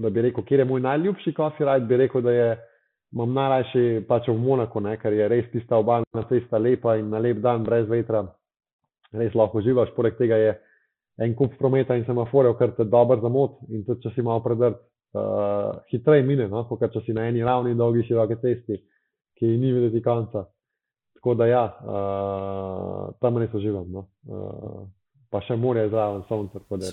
da 0.02 0.10
bi 0.10 0.22
rekel, 0.22 0.46
kje 0.46 0.62
je 0.62 0.70
moj 0.70 0.82
najljubši 0.86 1.34
coffee 1.38 1.68
ride, 1.68 1.89
bi 1.89 1.98
rekel, 1.98 2.22
da 2.22 2.32
je 2.32 2.50
imam 3.15 3.34
najrajši 3.34 4.06
pač 4.08 4.28
v 4.28 4.38
Monaku, 4.39 4.82
ne, 4.84 4.98
ker 5.00 5.13
je 5.13 5.28
res 5.32 5.46
tista 5.54 5.80
obaljna 5.80 6.26
cesta 6.30 6.60
lepa 6.60 6.98
in 7.00 7.10
na 7.13 7.22
lep 7.24 7.39
dan 7.44 7.63
brez 7.63 7.88
vetra, 7.89 8.26
res 9.15 9.36
lahko 9.36 9.62
uživaš. 9.62 9.94
Poleg 9.96 10.18
tega 10.20 10.39
je 10.41 10.56
en 11.24 11.36
kup 11.36 11.56
prometa 11.60 11.96
in 11.96 12.04
semaforjev, 12.06 12.58
kar 12.60 12.74
te 12.76 12.84
dobro 12.84 13.22
zamot 13.24 13.62
in 13.70 13.86
tudi 13.88 14.04
če 14.04 14.12
si 14.15 14.26
malo 14.26 14.44
predrt, 14.44 14.82
uh, 15.15 15.80
hitreje 15.91 16.26
mine, 16.28 16.50
no, 16.52 16.65
kot 16.68 16.84
če 16.91 17.06
si 17.06 17.15
na 17.15 17.30
eni 17.30 17.46
ravni 17.46 17.76
dolgi 17.80 18.04
široke 18.10 18.39
cesti, 18.41 18.82
ki 19.39 19.56
ni 19.62 19.72
videti 19.76 20.04
konca. 20.04 20.44
Tako 21.15 21.38
da 21.39 21.48
ja, 21.48 21.63
uh, 21.72 23.15
tam 23.24 23.39
res 23.39 23.56
uživam. 23.56 23.88
No. 23.91 24.06
Uh, 24.28 24.84
pa 25.32 25.41
še 25.48 25.56
morje 25.60 25.88
zraven, 25.89 26.28
sonce, 26.30 26.60
tako 26.60 26.84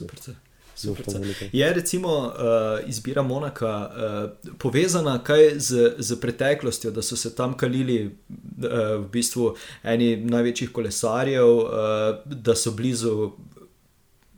je. 1.53 1.73
Recimo 1.73 2.09
uh, 2.09 2.89
izbira 2.89 3.23
Monaka 3.23 3.91
uh, 3.91 4.53
povezana 4.59 5.19
kaj 5.25 5.59
z, 5.59 5.95
z 5.99 6.21
preteklostjo, 6.21 6.91
da 6.91 7.03
so 7.03 7.17
se 7.17 7.35
tam 7.35 7.57
kalili 7.57 8.07
uh, 8.07 8.15
v 9.05 9.09
bistvu 9.13 9.55
eni 9.83 10.17
največjih 10.17 10.73
kolesarjev, 10.73 11.49
uh, 11.49 11.69
da 12.25 12.55
so 12.55 12.73
blizu 12.73 13.33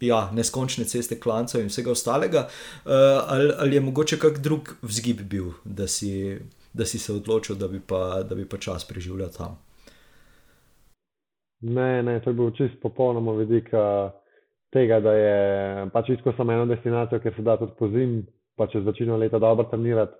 ja, 0.00 0.30
neskončne 0.32 0.84
ceste 0.84 1.18
klancev 1.20 1.62
in 1.62 1.70
vsega 1.72 1.90
ostalega, 1.90 2.48
uh, 2.84 2.92
ali, 3.26 3.52
ali 3.58 3.76
je 3.76 3.80
mogoče 3.80 4.18
kak 4.18 4.38
drug 4.38 4.74
vzgib 4.82 5.22
bil, 5.30 5.52
da 5.64 5.88
si, 5.88 6.38
da 6.72 6.84
si 6.84 6.98
se 6.98 7.12
odločil, 7.12 7.56
da 7.56 7.68
bi 7.68 7.80
pa, 7.80 8.22
da 8.22 8.34
bi 8.34 8.48
pa 8.48 8.58
čas 8.58 8.84
preživljal 8.84 9.30
tam? 9.32 9.58
Ne, 11.60 12.02
ne, 12.02 12.20
to 12.20 12.30
je 12.30 12.34
bil 12.34 12.50
čist 12.50 12.76
popolnoma 12.82 13.32
vidik. 13.32 13.70
Tega, 14.74 14.98
da 14.98 15.12
je 15.14 15.34
pač 15.94 16.08
isko 16.16 16.32
samo 16.34 16.52
eno 16.52 16.66
destinacijo, 16.66 17.20
ker 17.22 17.34
se 17.36 17.42
da 17.46 17.54
tudi 17.60 17.76
po 17.78 17.88
zim, 17.92 18.24
pa 18.58 18.66
čez 18.66 18.82
večino 18.86 19.16
leta 19.16 19.38
dobro 19.38 19.68
trenirati, 19.70 20.16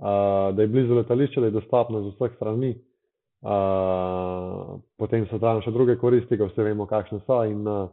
uh, 0.00 0.54
da 0.56 0.62
je 0.62 0.68
blizu 0.72 0.96
letališča, 0.96 1.40
da 1.40 1.50
je 1.50 1.56
dostopno 1.58 2.00
z 2.02 2.14
vseh 2.14 2.36
strani. 2.36 2.70
Uh, 3.40 4.78
potem 5.00 5.26
so 5.28 5.38
tam 5.40 5.60
še 5.64 5.72
druge 5.72 5.98
koristi, 6.00 6.36
ko 6.40 6.48
vse 6.48 6.64
vemo, 6.64 6.86
kakšne 6.88 7.20
so. 7.26 7.42
In 7.48 7.60
uh, 7.68 7.90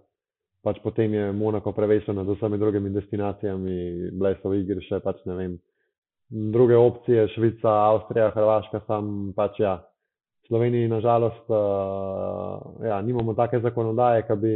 pač 0.63 0.80
potem 0.84 1.13
je 1.15 1.26
Monako 1.36 1.72
prevešeno 1.76 2.24
nad 2.24 2.32
vsemi 2.36 2.60
drugimi 2.60 2.91
destinacijami, 2.96 3.76
bleso 4.15 4.52
v 4.52 4.62
igri 4.63 4.84
še 4.88 5.02
pač 5.04 5.20
ne 5.28 5.36
vem. 5.36 5.60
Druge 6.28 6.76
opcije, 6.76 7.28
Švica, 7.36 7.72
Avstrija, 7.91 8.32
Hrvaška, 8.36 8.84
sam 8.88 9.32
pač 9.36 9.60
ja. 9.63 9.78
V 10.43 10.52
Sloveniji, 10.52 10.88
nažalost, 10.88 11.43
uh, 11.52 12.84
ja, 12.88 13.02
nimamo 13.04 13.36
take 13.36 13.60
zakonodaje, 13.60 14.24
ki 14.28 14.39
bi 14.39 14.56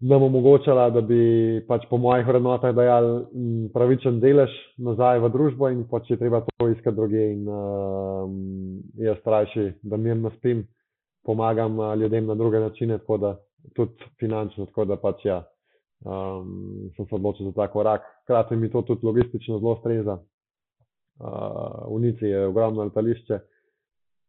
nam 0.00 0.22
omogočala, 0.22 0.90
da 0.90 1.00
bi 1.00 1.64
pač 1.68 1.86
po 1.90 1.98
mojih 1.98 2.26
vrednotah 2.26 2.74
dajali 2.74 3.24
mm, 3.34 3.68
pravičen 3.74 4.20
delež 4.22 4.52
nazaj 4.78 5.18
v 5.24 5.30
družbo 5.34 5.70
in 5.74 5.84
pač 5.90 6.12
je 6.12 6.18
treba 6.20 6.44
to 6.46 6.68
iskati 6.70 6.96
druge. 6.96 7.24
In 7.34 7.48
uh, 7.48 8.30
jaz 9.02 9.18
starajši, 9.20 9.72
da 9.82 9.96
mirno 9.96 10.30
spim, 10.38 10.66
pomagam 11.26 11.78
uh, 11.78 11.94
ljudem 11.98 12.26
na 12.26 12.34
druge 12.38 12.60
načine, 12.62 12.98
tako 12.98 13.18
da 13.18 13.34
tudi 13.74 14.10
finančno, 14.20 14.66
tako 14.70 14.84
da 14.84 14.96
pač 15.02 15.26
ja, 15.26 15.42
um, 16.06 16.90
sem 16.96 17.06
se 17.06 17.14
odločil 17.14 17.50
za 17.50 17.56
ta 17.58 17.68
korak. 17.72 18.06
Hkrati 18.22 18.56
mi 18.56 18.70
to 18.70 18.82
tudi 18.82 19.06
logistično 19.06 19.58
zelo 19.58 19.76
streza. 19.82 20.20
Uh, 21.18 21.90
v 21.90 22.00
Nici 22.06 22.30
je 22.30 22.46
ogromno 22.46 22.86
letališče, 22.86 23.40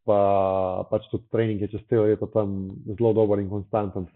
pa 0.09 0.21
pač 0.89 1.05
tudi 1.11 1.29
trening 1.29 1.61
je 1.61 1.75
čez 1.75 1.85
celo 1.85 2.09
leto 2.09 2.25
tam 2.33 2.71
zelo 2.89 3.13
dober 3.13 3.37
in 3.37 3.49
konstanten 3.49 4.09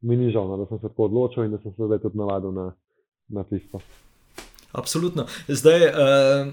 mi 0.00 0.16
ni 0.16 0.30
žal, 0.32 0.48
no, 0.48 0.56
da 0.56 0.66
sem 0.66 0.78
se 0.78 0.88
tako 0.88 1.08
odločil 1.08 1.44
in 1.44 1.56
da 1.56 1.58
sem 1.62 1.72
se 1.72 1.86
zdaj 1.86 1.98
tudi 2.04 2.18
navadil 2.18 2.52
na, 2.52 2.70
na 3.28 3.44
tisto. 3.44 3.80
Absolutno. 4.72 5.24
Zdaj, 5.48 5.86
uh, 5.88 6.52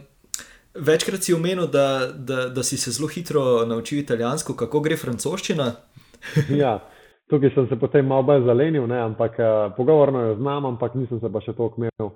večkrat 0.87 1.23
si 1.23 1.33
omenil, 1.33 1.67
da, 1.67 2.11
da, 2.15 2.49
da 2.49 2.63
si 2.63 2.77
se 2.77 2.91
zelo 2.91 3.07
hitro 3.07 3.65
naučil 3.65 3.99
italijansko, 3.99 4.55
kako 4.55 4.79
gre 4.79 4.97
francoščina. 4.97 5.71
ja, 6.63 6.79
tukaj 7.29 7.53
sem 7.55 7.67
se 7.69 7.79
potem 7.79 8.07
malo 8.07 8.23
bolj 8.23 8.45
zelenil, 8.47 8.87
ne, 8.87 9.01
ampak 9.01 9.39
uh, 9.39 9.75
pogovorno 9.77 10.21
jo 10.21 10.35
znam, 10.35 10.65
ampak 10.65 10.95
nisem 10.95 11.19
se 11.19 11.31
pa 11.31 11.41
še 11.43 11.53
toliko 11.53 11.83
imel 11.83 12.13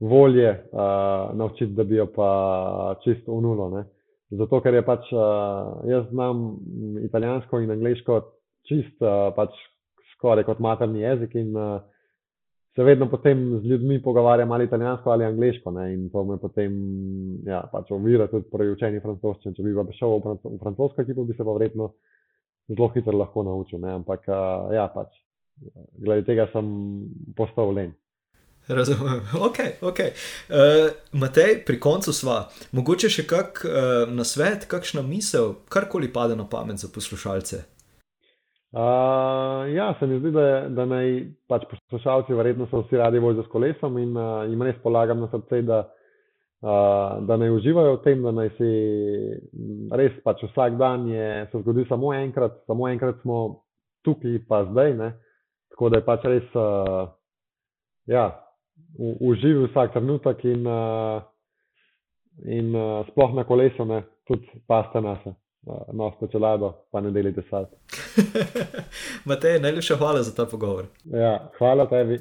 volje 0.00 0.50
uh, 0.50 1.36
naučiti, 1.36 1.72
da 1.76 1.84
bi 1.84 2.00
jo 2.00 2.08
pa 2.12 2.96
čisto 3.04 3.32
unulo. 3.32 3.70
Ne. 3.76 3.84
Zato, 4.30 4.60
ker 4.60 4.74
je 4.74 4.82
pač 4.84 5.12
uh, 5.14 5.86
jaz 5.88 6.08
znam 6.10 6.56
italijansko 7.04 7.60
in 7.62 7.70
angliško 7.70 8.20
čist 8.66 8.98
uh, 9.04 9.30
pač 9.36 9.54
skoraj 10.16 10.46
kot 10.48 10.62
materni 10.64 11.04
jezik 11.04 11.36
in 11.38 11.54
uh, 11.56 11.78
se 12.76 12.84
vedno 12.84 13.08
potem 13.10 13.60
z 13.60 13.64
ljudmi 13.64 14.02
pogovarjam 14.02 14.52
ali 14.52 14.64
italijansko 14.64 15.10
ali 15.10 15.24
angliško. 15.24 15.70
Ne, 15.70 15.94
in 15.94 16.10
to 16.10 16.24
me 16.24 16.36
potem 16.40 16.72
ja, 17.46 17.62
pač 17.72 17.90
ovira 17.90 18.26
tudi 18.28 18.50
pri 18.52 18.68
učenju 18.74 19.00
francoščine. 19.00 19.54
Če 19.56 19.64
bi 19.64 19.76
pa 19.76 19.86
šel 19.96 20.18
v 20.20 20.58
francosko 20.60 21.02
ekipo, 21.02 21.24
bi 21.24 21.36
se 21.36 21.44
pa 21.44 21.54
verjetno 21.56 21.92
zelo 22.68 22.90
hitro 22.94 23.16
lahko 23.16 23.46
naučil. 23.48 23.80
Ne, 23.80 23.94
ampak 24.00 24.28
uh, 24.28 24.74
ja, 24.76 24.88
pač 24.92 25.16
glede 26.04 26.26
tega 26.28 26.50
sem 26.52 26.68
postal 27.36 27.72
len. 27.72 27.94
Razumem, 28.68 29.22
ok. 29.48 29.58
okay. 29.80 30.12
Uh, 30.50 30.90
Matej, 31.12 31.62
pri 31.64 31.78
koncu 31.80 32.12
sva. 32.12 32.42
Mogoče 32.76 33.08
še 33.08 33.24
kak 33.30 33.62
uh, 33.64 34.04
nasvet, 34.10 34.66
kakšna 34.68 35.06
misel, 35.06 35.54
karkoli 35.72 36.10
pade 36.12 36.36
na 36.36 36.44
pamet 36.50 36.82
za 36.82 36.90
poslušalce. 36.92 37.62
Uh, 38.74 39.74
ja, 39.74 39.94
se 39.98 40.06
mi 40.06 40.18
zdi, 40.18 40.30
da, 40.34 40.46
da 40.68 40.84
naj 40.90 41.12
pač 41.48 41.64
poslušalci, 41.70 42.34
verjetno 42.34 42.66
so 42.70 42.82
vsi 42.82 42.98
radi 42.98 43.20
vozijo 43.22 43.44
s 43.46 43.52
kolesom 43.52 43.98
in 44.02 44.16
uh, 44.18 44.42
jim 44.50 44.62
res 44.66 44.76
polagam 44.82 45.22
na 45.22 45.28
srce, 45.30 45.62
da, 45.64 45.78
uh, 46.66 47.22
da 47.28 47.38
naj 47.40 47.54
uživajo 47.54 47.94
v 47.96 48.02
tem, 48.04 48.24
da 48.26 48.34
naj 48.34 48.50
si 48.58 48.70
res 49.96 50.18
pač 50.24 50.42
vsak 50.50 50.80
dan 50.80 51.06
je, 51.08 51.46
se 51.52 51.62
zgodi 51.62 51.86
samo 51.88 52.10
enkrat, 52.16 52.58
samo 52.66 52.90
enkrat 52.90 53.22
smo 53.22 53.38
tukaj, 54.04 54.42
pa 54.50 54.64
zdaj. 54.72 54.92
Ne? 54.98 55.12
Tako 55.72 55.92
da 55.94 56.02
je 56.02 56.08
pač 56.10 56.26
res, 56.34 56.50
uh, 56.58 57.06
ja, 58.10 58.28
uživi 58.98 59.66
vsak 59.70 59.94
trenutek 59.94 60.44
in, 60.44 60.66
uh, 60.66 61.22
in 62.44 62.74
uh, 62.74 63.06
sploh 63.10 63.34
na 63.34 63.44
kolesu, 63.44 63.84
ne, 63.84 64.02
tudi 64.28 64.62
paste 64.68 65.00
nase, 65.00 65.36
nosite 65.92 66.26
čelado, 66.32 66.72
pa 66.90 67.00
ne 67.00 67.10
delite 67.10 67.42
sad. 67.50 67.66
Matej, 69.28 69.60
najlepša 69.60 69.96
hvala 69.96 70.22
za 70.22 70.34
ta 70.34 70.46
pogovor. 70.46 70.86
Ja, 71.04 71.50
hvala 71.58 71.86
tebi. 71.90 72.20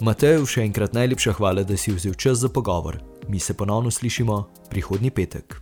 Matej, 0.00 0.46
še 0.48 0.62
enkrat 0.66 0.92
najlepša 0.96 1.32
hvala, 1.38 1.62
da 1.62 1.76
si 1.76 1.92
vzel 1.92 2.14
čas 2.14 2.38
za 2.42 2.48
pogovor. 2.48 2.98
Mi 3.28 3.38
se 3.38 3.54
ponovno 3.54 3.90
slišimo 3.90 4.48
prihodnji 4.70 5.10
petek. 5.10 5.60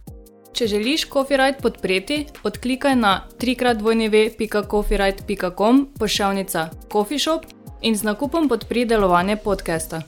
Če 0.53 0.67
želiš 0.67 1.11
Copyright 1.11 1.63
podpreti, 1.63 2.27
odklikaj 2.43 2.97
na 2.97 3.29
www.copyright.com 3.39 5.89
pošiljka 5.99 6.71
Coffee 6.93 7.19
Shop 7.19 7.45
in 7.83 7.97
z 7.97 8.03
nakupom 8.03 8.49
podpri 8.49 8.85
delovanje 8.85 9.37
podcasta. 9.37 10.03